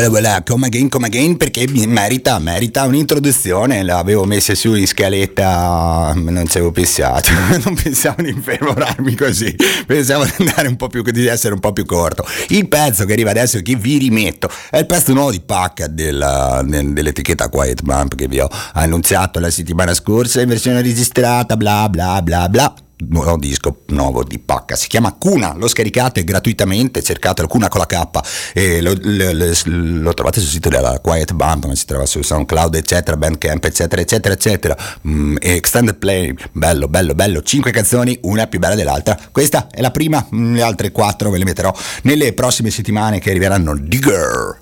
Voilà, 0.09 0.29
voilà, 0.29 0.43
come 0.43 0.66
again, 0.66 0.89
come 0.89 1.07
again, 1.07 1.37
perché 1.37 1.66
merita, 1.69 2.39
merita 2.39 2.85
un'introduzione, 2.85 3.83
l'avevo 3.83 4.24
messa 4.24 4.55
su 4.55 4.74
in 4.74 4.87
scaletta, 4.87 6.12
non 6.15 6.47
ci 6.47 6.57
avevo 6.57 6.73
pensato, 6.73 7.31
non 7.65 7.74
pensavo 7.74 8.23
di 8.23 8.31
infervorarmi 8.31 9.15
così, 9.15 9.55
pensavo 9.87 10.24
di 10.24 10.33
un 10.66 10.77
più, 10.89 11.03
di 11.03 11.27
essere 11.27 11.55
un 11.55 11.61
po' 11.61 11.73
più 11.73 11.85
corto. 11.85 12.27
Il 12.49 12.69
pezzo 12.69 13.05
che 13.05 13.12
arriva 13.12 13.31
adesso 13.31 13.61
che 13.61 13.77
vi 13.77 13.99
rimetto. 13.99 14.49
È 14.70 14.79
il 14.79 14.87
pezzo 14.87 15.12
nuovo 15.12 15.31
di 15.31 15.41
Pacca 15.41 15.87
della, 15.87 16.62
dell'etichetta 16.65 17.49
Quiet 17.49 17.83
Bump 17.83 18.15
che 18.15 18.27
vi 18.27 18.41
ho 18.41 18.49
annunciato 18.73 19.39
la 19.39 19.51
settimana 19.51 19.95
scorsa 19.95 20.41
in 20.41 20.49
versione 20.49 20.83
registrata, 20.83 21.57
bla 21.57 21.89
bla 21.89 22.23
bla 22.23 22.49
bla 22.49 22.74
nuovo 23.09 23.37
disco 23.37 23.83
nuovo 23.89 24.24
di 24.24 24.39
Pacca. 24.39 24.77
Si 24.77 24.89
chiama 24.89 25.15
Cuna 25.19 25.55
lo 25.57 25.69
scaricate 25.69 26.24
gratuitamente 26.24 27.03
cercatelo 27.03 27.49
Cuna 27.49 27.69
con 27.69 27.81
la 27.81 27.87
K 27.87 28.20
e 28.55 28.81
lo, 28.81 28.95
lo, 29.01 29.33
lo, 29.33 29.53
lo 29.65 30.15
trovate 30.15 30.41
sul 30.41 30.51
sito 30.51 30.69
della 30.69 30.99
Quiet 31.01 31.33
Band 31.33 31.65
ma 31.65 31.74
si 31.74 31.87
trova 31.87 32.07
su 32.07 32.23
SoundCloud 32.23 32.74
eccetera 32.74 33.16
Bandcamp 33.16 33.65
eccetera 33.65 34.03
eccetera 34.03 34.35
eccetera. 34.35 34.77
Mm, 35.07 35.37
Extended 35.41 35.97
Play 35.97 36.35
bello 36.53 36.89
bello 36.89 37.15
bello 37.15 37.43
cinque 37.43 37.70
canzoni 37.70 38.19
una 38.23 38.47
più 38.47 38.59
bella 38.59 38.74
dell'altra. 38.74 39.19
Questa 39.31 39.69
è 39.70 39.81
la 39.81 39.91
prima 39.91 40.27
mm, 40.35 40.55
le 40.55 40.62
altre 40.62 40.93
quattro 40.93 41.31
ve 41.31 41.39
le 41.39 41.45
metterò 41.45 41.74
nelle 42.03 42.33
prossime 42.33 42.70
settimane 42.70 43.19
che 43.19 43.31
arriveranno. 43.31 43.77
Digger 43.77 44.61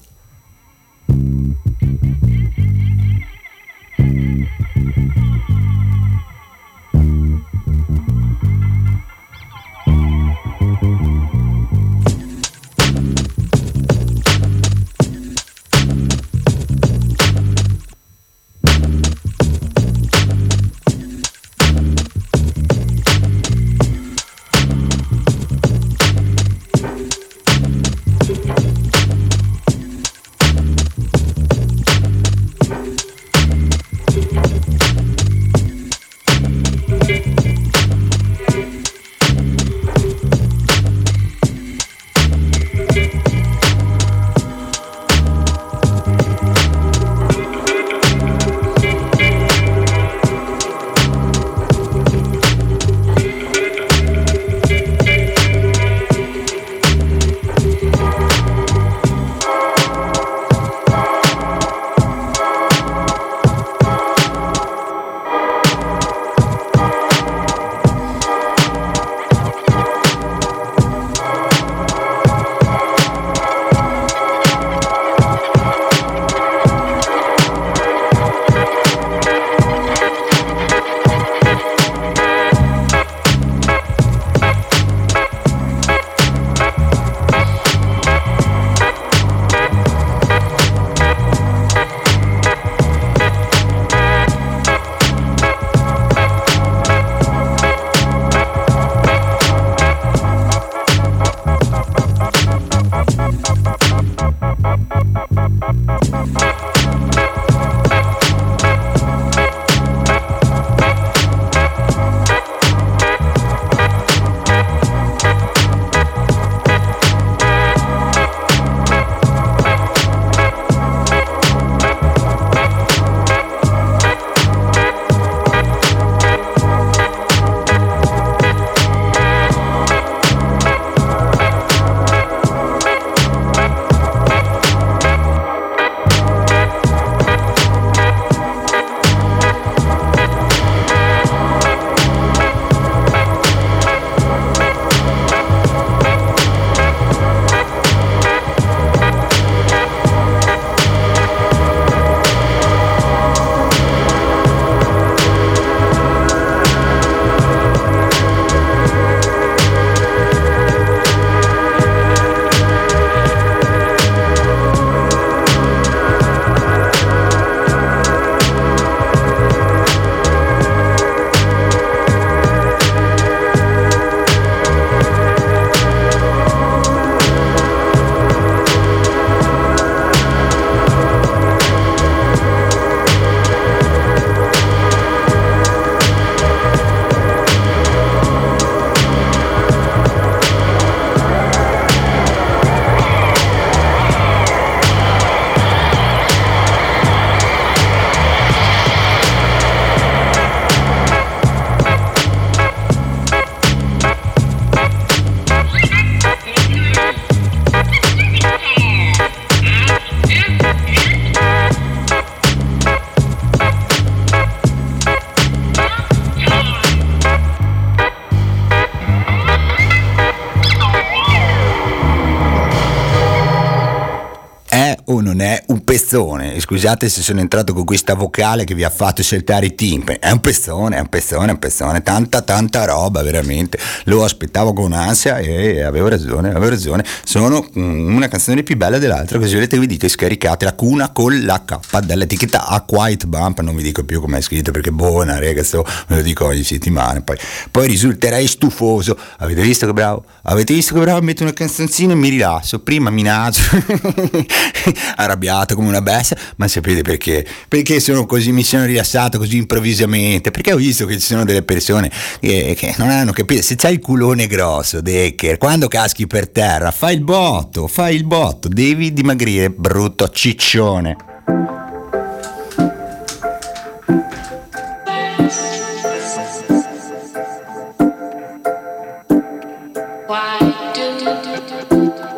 pezzone? 226.11 226.59
Scusate 226.59 227.09
se 227.09 227.23
sono 227.23 227.39
entrato 227.39 227.73
con 227.73 227.85
questa 227.85 228.15
vocale 228.15 228.65
che 228.65 228.75
vi 228.75 228.83
ha 228.83 228.91
fatto 228.91 229.23
saltare 229.23 229.67
i 229.67 229.75
timpani. 229.77 230.19
È 230.19 230.31
un 230.33 230.41
pezzone, 230.41 230.97
è 230.97 231.01
un 231.01 231.07
pezzone, 231.07 231.47
è 231.47 231.51
un 231.53 231.59
pezzone. 231.59 232.03
Tanta, 232.03 232.43
tanta 232.43 232.85
roba, 232.85 233.23
veramente. 233.23 233.79
Lo 234.05 234.25
aspettavo 234.25 234.73
con 234.73 234.93
ansia 234.93 235.39
e 235.39 235.83
avevo 235.83 236.09
ragione, 236.09 236.49
avevo 236.51 236.71
ragione. 236.71 237.05
Sono 237.23 237.65
una 237.75 238.27
canzone 238.27 238.65
più 238.65 238.77
bella 238.77 238.99
dell'altra. 238.99 239.39
Così 239.39 239.55
volete 239.55 239.79
vi 239.79 239.87
dite 239.87 240.09
scaricate 240.09 240.65
la 240.65 240.75
cuna 240.75 241.11
con 241.11 241.45
la 241.45 241.63
K 241.65 242.01
dell'etichetta 242.01 242.67
A 242.67 242.81
Quiet 242.81 243.27
Bump. 243.27 243.61
Non 243.61 243.77
vi 243.77 243.83
dico 243.83 244.03
più 244.03 244.21
come 244.21 244.39
è 244.39 244.41
scritto 244.41 244.73
perché 244.73 244.91
buona, 244.91 245.39
ragazzi, 245.39 245.77
me 245.77 246.17
lo 246.17 246.23
dico 246.23 246.47
ogni 246.47 246.65
settimana. 246.65 247.21
Poi, 247.21 247.37
poi 247.71 247.87
risulterei 247.87 248.49
stufoso. 248.49 249.17
Avete 249.39 249.63
visto 249.63 249.87
che 249.87 249.93
bravo? 249.93 250.25
Avete 250.43 250.75
visto 250.75 250.95
che 250.95 251.01
bravo? 251.01 251.21
Metto 251.23 251.45
una 251.45 251.53
canzoncina 251.53 252.13
e 252.13 252.17
mi 252.17 252.31
rilasso. 252.31 252.81
Prima 252.81 253.11
minaccio, 253.11 253.63
arrabbiato 255.17 255.77
come 255.77 255.87
una 255.87 255.99
bestia, 256.03 256.37
ma 256.57 256.69
sapete 256.69 257.03
perché? 257.03 257.47
Perché 257.69 258.01
sono 258.01 258.27
così, 258.27 258.53
mi 258.53 258.65
sono 258.65 258.85
rilassato 258.85 259.39
così 259.39 259.57
improvvisamente? 259.57 260.51
Perché 260.51 260.73
ho 260.73 260.77
visto 260.77 261.07
che 261.07 261.15
ci 261.15 261.27
sono 261.27 261.45
delle 261.45 261.63
persone 261.63 262.11
che, 262.41 262.75
che 262.77 262.95
non 262.99 263.11
hanno 263.11 263.33
capito. 263.33 263.63
Se 263.63 263.77
c'hai 263.77 263.95
il 263.95 264.01
culone 264.01 264.47
grosso, 264.47 265.01
Decker, 265.01 265.59
quando 265.59 265.89
caschi 265.89 266.27
per 266.27 266.49
terra, 266.49 266.91
fai 266.91 267.15
il 267.15 267.25
botto, 267.25 267.87
fai 267.87 268.15
il 268.17 268.25
botto, 268.25 268.69
devi 268.69 269.13
dimagrire, 269.13 269.71
brutto 269.71 270.29
ciccione. 270.29 271.17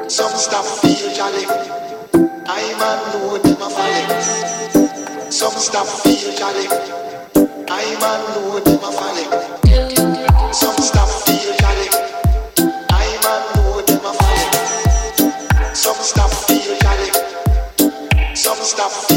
Some 0.08 0.36
stuff 0.36 0.80
feel 0.80 0.81
jolly. 0.81 0.81
stop 5.62 5.86
feel 5.86 6.34
jolly. 6.34 6.66
I'm 7.70 8.02
alone 8.02 8.62
in 8.66 8.80
my. 8.80 10.52
Some 10.52 10.76
stop 10.78 11.08
feel 11.08 11.54
jolly. 11.60 11.88
I'm 12.90 13.24
in 13.88 14.02
my 14.02 14.12
valley. 14.18 15.74
Some 15.74 16.02
stop 16.02 16.30
feel 16.30 16.76
jolly. 16.80 18.34
Some 18.34 18.56
stop. 18.56 19.11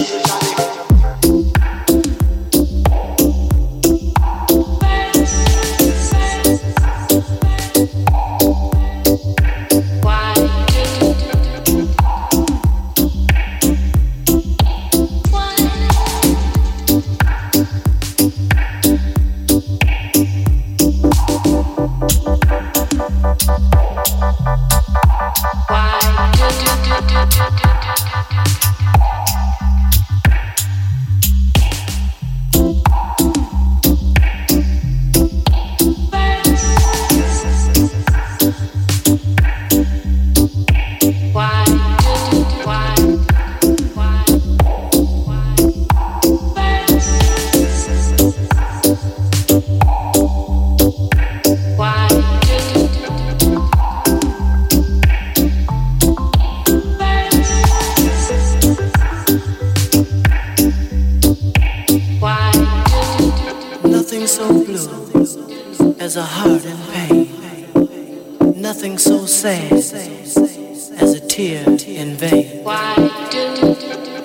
Nothing 64.26 64.42
so 64.42 64.66
blue 64.66 65.96
as 66.00 66.16
a 66.16 66.24
heart 66.24 66.66
in 66.66 66.78
pain. 66.94 68.60
Nothing 68.60 68.98
so 68.98 69.28
sad 69.28 69.72
as 69.72 71.14
a 71.14 71.20
tear 71.28 71.64
in 71.86 72.16
vain. 72.16 72.64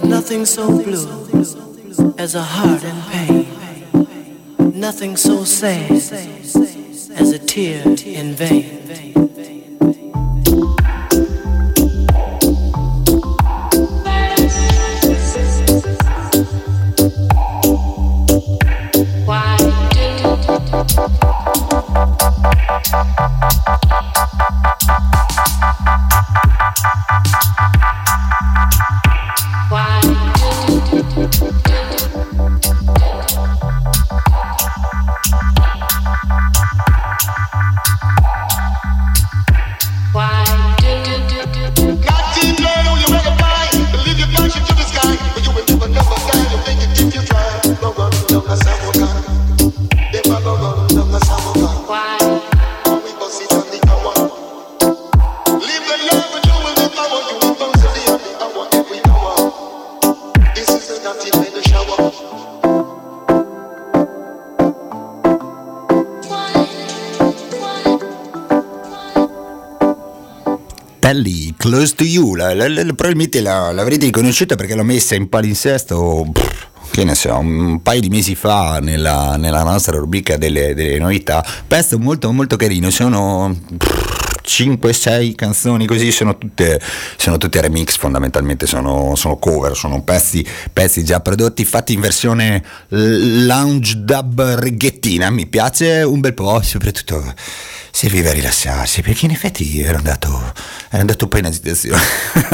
Nothing 0.02 0.47
so 0.47 0.82
blue 0.82 1.28
as 2.16 2.35
a 2.35 2.43
heart 2.43 2.82
in 2.82 3.02
pain. 3.12 4.81
Nothing 4.81 5.18
so 5.18 5.44
sad 5.44 5.90
as 5.90 7.32
a 7.32 7.39
tear 7.39 7.82
in 8.06 8.32
vain. 8.32 8.89
Telly, 71.11 71.55
Close 71.57 71.97
to 71.97 72.05
You, 72.05 72.37
la, 72.37 72.55
la, 72.55 72.69
la, 72.69 72.85
probabilmente 72.85 73.41
la, 73.41 73.73
l'avrete 73.73 74.05
riconosciuta 74.05 74.55
perché 74.55 74.77
l'ho 74.77 74.85
messa 74.85 75.16
in 75.16 75.28
palinsesto, 75.28 76.31
pff, 76.32 76.69
che 76.93 77.03
ne 77.03 77.16
so, 77.16 77.37
un 77.37 77.82
paio 77.82 78.01
di 78.01 78.09
mesi 78.09 78.37
fa 78.37 78.78
nella, 78.81 79.37
nella 79.37 79.65
nostra 79.65 79.99
rubrica 79.99 80.37
delle, 80.37 80.73
delle, 80.73 80.99
novità. 80.99 81.45
Pezzo 81.66 81.99
molto 81.99 82.31
molto 82.32 82.55
carino, 82.57 82.91
sono... 82.91 83.57
Pff, 83.77 84.28
5-6 84.43 85.35
canzoni 85.37 85.87
così 85.87 86.11
sono 86.11 86.37
tutte, 86.37 86.81
sono 87.16 87.37
tutte 87.37 87.61
remix 87.61 87.97
fondamentalmente 87.97 88.66
sono, 88.66 89.15
sono 89.15 89.37
cover 89.37 89.77
sono 89.77 90.03
pezzi, 90.03 90.45
pezzi, 90.73 91.05
già 91.05 91.20
prodotti 91.20 91.65
fatti 91.65 91.93
in 91.93 92.01
versione 92.01 92.65
lounge 92.89 94.03
dub 94.03 94.43
reggaetina 94.43 95.31
mi 95.31 95.47
piace 95.47 96.03
un 96.03 96.19
bel 96.19 96.35
po' 96.35 96.61
soprattutto 96.62 97.23
serviva 97.90 98.30
a 98.30 98.32
rilassarsi 98.32 99.02
perché 99.02 99.26
in 99.26 99.32
effetti 99.32 99.80
ero 99.82 99.98
andato, 99.98 100.28
ero 100.90 101.00
andato 101.00 101.24
un 101.24 101.30
po' 101.30 101.38
in 101.38 101.46
agitazione 101.46 102.02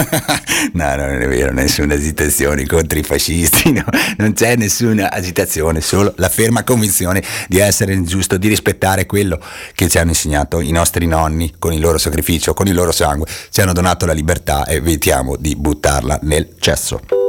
no, 0.73 0.97
no 0.97 1.07
non 1.07 1.23
è 1.23 1.29
vero 1.29 1.53
nessuna 1.53 1.95
agitazione 1.95 2.67
contro 2.67 2.99
i 2.99 3.03
fascisti 3.03 3.73
no? 3.73 3.85
non 4.19 4.33
c'è 4.33 4.57
nessuna 4.57 5.11
agitazione 5.11 5.81
solo 5.81 6.13
la 6.17 6.29
ferma 6.29 6.65
convinzione 6.65 7.23
di 7.49 7.59
essere 7.59 8.03
giusto 8.03 8.37
di 8.37 8.49
rispettare 8.49 9.07
quello 9.07 9.41
che 9.75 9.89
ci 9.89 9.99
hanno 9.99 10.11
insegnato 10.11 10.61
i 10.61 10.71
nostri 10.71 11.07
nonni 11.07 11.55
con 11.59 11.73
il 11.73 11.81
loro 11.81 11.99
sacrificio, 11.99 12.55
con 12.55 12.67
il 12.67 12.75
loro 12.75 12.93
sangue, 12.93 13.27
ci 13.51 13.61
hanno 13.61 13.73
donato 13.73 14.07
la 14.07 14.13
libertà 14.13 14.65
e 14.65 14.77
evitiamo 14.77 15.37
di 15.37 15.57
buttarla 15.57 16.21
nel 16.23 16.55
cesso. 16.59 17.26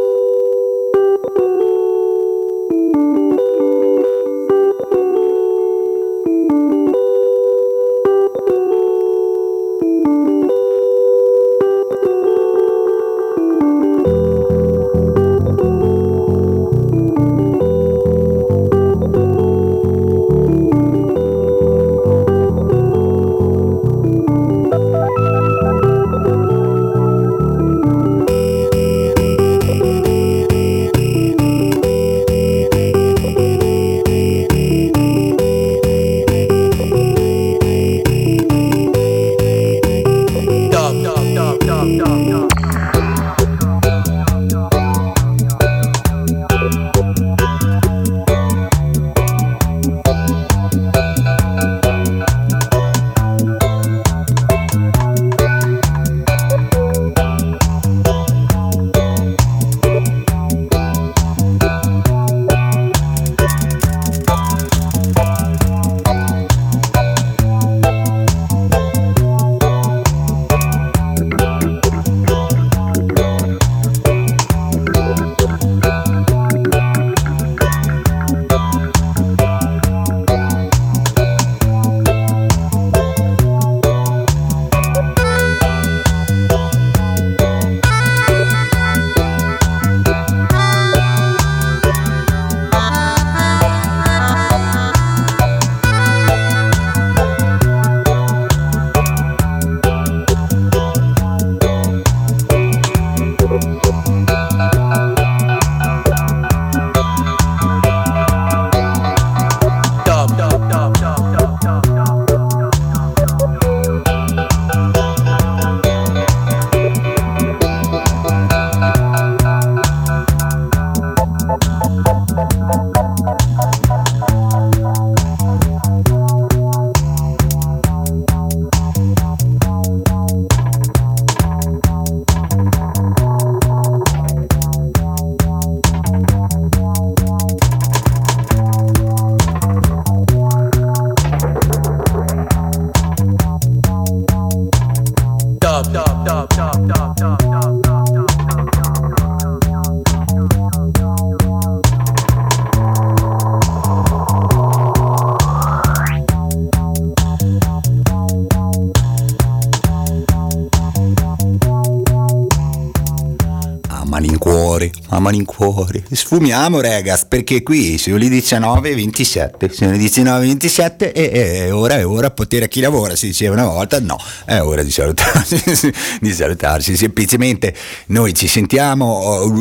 Malincuore. 165.28 166.04
Sfumiamo, 166.10 166.80
ragazzi, 166.80 167.26
perché 167.28 167.62
qui 167.62 167.98
sono 167.98 168.18
le 168.18 168.28
19.27, 168.28 169.72
sono 169.72 169.92
le 169.92 169.98
19.27 169.98 171.12
e 171.14 171.32
è 171.32 171.74
ora, 171.74 171.96
è 171.96 172.06
ora 172.06 172.32
potere 172.32 172.66
a 172.66 172.68
chi 172.68 172.80
lavora, 172.80 173.16
si 173.16 173.28
diceva 173.28 173.54
una 173.54 173.66
volta, 173.66 174.00
no, 174.00 174.18
è 174.46 174.60
ora 174.62 174.84
di 174.84 174.92
salutarsi, 174.92 175.92
di 176.22 176.34
salutarsi. 176.34 176.96
Semplicemente 176.96 177.76
noi 178.08 178.34
ci 178.34 178.48
sentiamo 178.48 179.52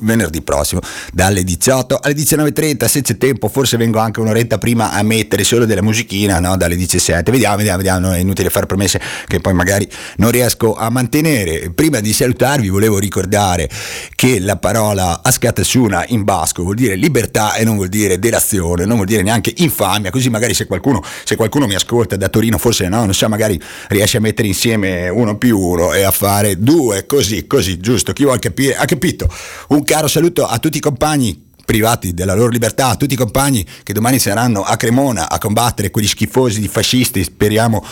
venerdì 0.00 0.40
prossimo 0.42 0.80
dalle 1.12 1.44
18 1.44 1.98
alle 2.00 2.14
19.30, 2.14 2.86
se 2.86 3.02
c'è 3.02 3.16
tempo, 3.18 3.48
forse 3.48 3.76
vengo 3.76 3.98
anche 3.98 4.20
un'oretta 4.20 4.58
prima 4.58 4.92
a 4.92 5.02
mettere 5.02 5.44
solo 5.44 5.66
della 5.66 5.82
musichina, 5.82 6.40
no? 6.40 6.56
Dalle 6.56 6.76
17, 6.76 7.30
vediamo, 7.30 7.56
vediamo, 7.56 7.76
vediamo, 7.78 8.12
è 8.12 8.18
inutile 8.18 8.48
fare 8.48 8.66
promesse 8.66 9.00
che 9.26 9.40
poi 9.40 9.52
magari 9.52 9.88
non 10.16 10.30
riesco 10.30 10.74
a 10.74 10.88
mantenere. 10.88 11.70
Prima 11.74 12.00
di 12.00 12.12
salutarvi 12.12 12.68
volevo 12.68 12.98
ricordare 12.98 13.68
che 14.14 14.40
la 14.46 14.56
parola 14.56 15.20
Askatasuna 15.22 16.04
in 16.08 16.22
basco 16.22 16.62
vuol 16.62 16.76
dire 16.76 16.94
libertà 16.94 17.56
e 17.56 17.64
non 17.64 17.74
vuol 17.74 17.88
dire 17.88 18.18
delazione, 18.18 18.84
non 18.84 18.94
vuol 18.94 19.08
dire 19.08 19.22
neanche 19.22 19.52
infamia, 19.56 20.10
così 20.10 20.30
magari 20.30 20.54
se 20.54 20.66
qualcuno, 20.66 21.02
se 21.24 21.34
qualcuno 21.34 21.66
mi 21.66 21.74
ascolta 21.74 22.16
da 22.16 22.28
Torino 22.28 22.56
forse 22.56 22.88
no, 22.88 23.04
non 23.04 23.12
so, 23.12 23.28
magari 23.28 23.60
riesce 23.88 24.16
a 24.16 24.20
mettere 24.20 24.46
insieme 24.46 25.08
uno 25.08 25.36
più 25.36 25.58
uno 25.58 25.92
e 25.92 26.04
a 26.04 26.12
fare 26.12 26.58
due, 26.58 27.06
così, 27.06 27.46
così, 27.46 27.78
giusto, 27.78 28.12
chi 28.12 28.22
vuole 28.22 28.38
capire 28.38 28.76
ha 28.76 28.84
capito. 28.84 29.28
Un 29.68 29.82
caro 29.82 30.06
saluto 30.06 30.46
a 30.46 30.58
tutti 30.58 30.78
i 30.78 30.80
compagni 30.80 31.44
privati 31.64 32.14
della 32.14 32.34
loro 32.34 32.48
libertà, 32.48 32.90
a 32.90 32.96
tutti 32.96 33.14
i 33.14 33.16
compagni 33.16 33.66
che 33.82 33.92
domani 33.92 34.20
saranno 34.20 34.62
a 34.62 34.76
Cremona 34.76 35.28
a 35.28 35.38
combattere 35.38 35.90
quegli 35.90 36.06
schifosi 36.06 36.60
di 36.60 36.68
fascisti, 36.68 37.24
speriamo 37.24 37.84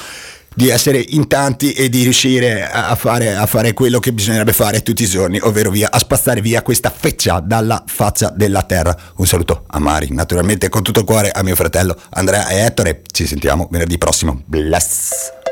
di 0.54 0.68
essere 0.68 1.04
in 1.08 1.26
tanti 1.26 1.72
e 1.72 1.88
di 1.88 2.02
riuscire 2.02 2.68
a 2.68 2.94
fare, 2.94 3.34
a 3.34 3.46
fare, 3.46 3.72
quello 3.72 3.98
che 3.98 4.12
bisognerebbe 4.12 4.52
fare 4.52 4.82
tutti 4.82 5.02
i 5.02 5.06
giorni, 5.06 5.38
ovvero 5.40 5.70
via, 5.70 5.90
a 5.90 5.98
spazzare 5.98 6.40
via 6.40 6.62
questa 6.62 6.90
feccia 6.90 7.40
dalla 7.40 7.82
faccia 7.86 8.32
della 8.34 8.62
terra. 8.62 8.96
Un 9.16 9.26
saluto 9.26 9.64
a 9.68 9.78
Mari, 9.78 10.08
naturalmente 10.10 10.68
con 10.68 10.82
tutto 10.82 11.00
il 11.00 11.06
cuore 11.06 11.30
a 11.30 11.42
mio 11.42 11.54
fratello 11.54 11.96
Andrea 12.10 12.48
e 12.48 12.58
Ettore. 12.60 13.02
Ci 13.10 13.26
sentiamo 13.26 13.68
venerdì 13.70 13.98
prossimo. 13.98 14.42
Bless! 14.46 15.43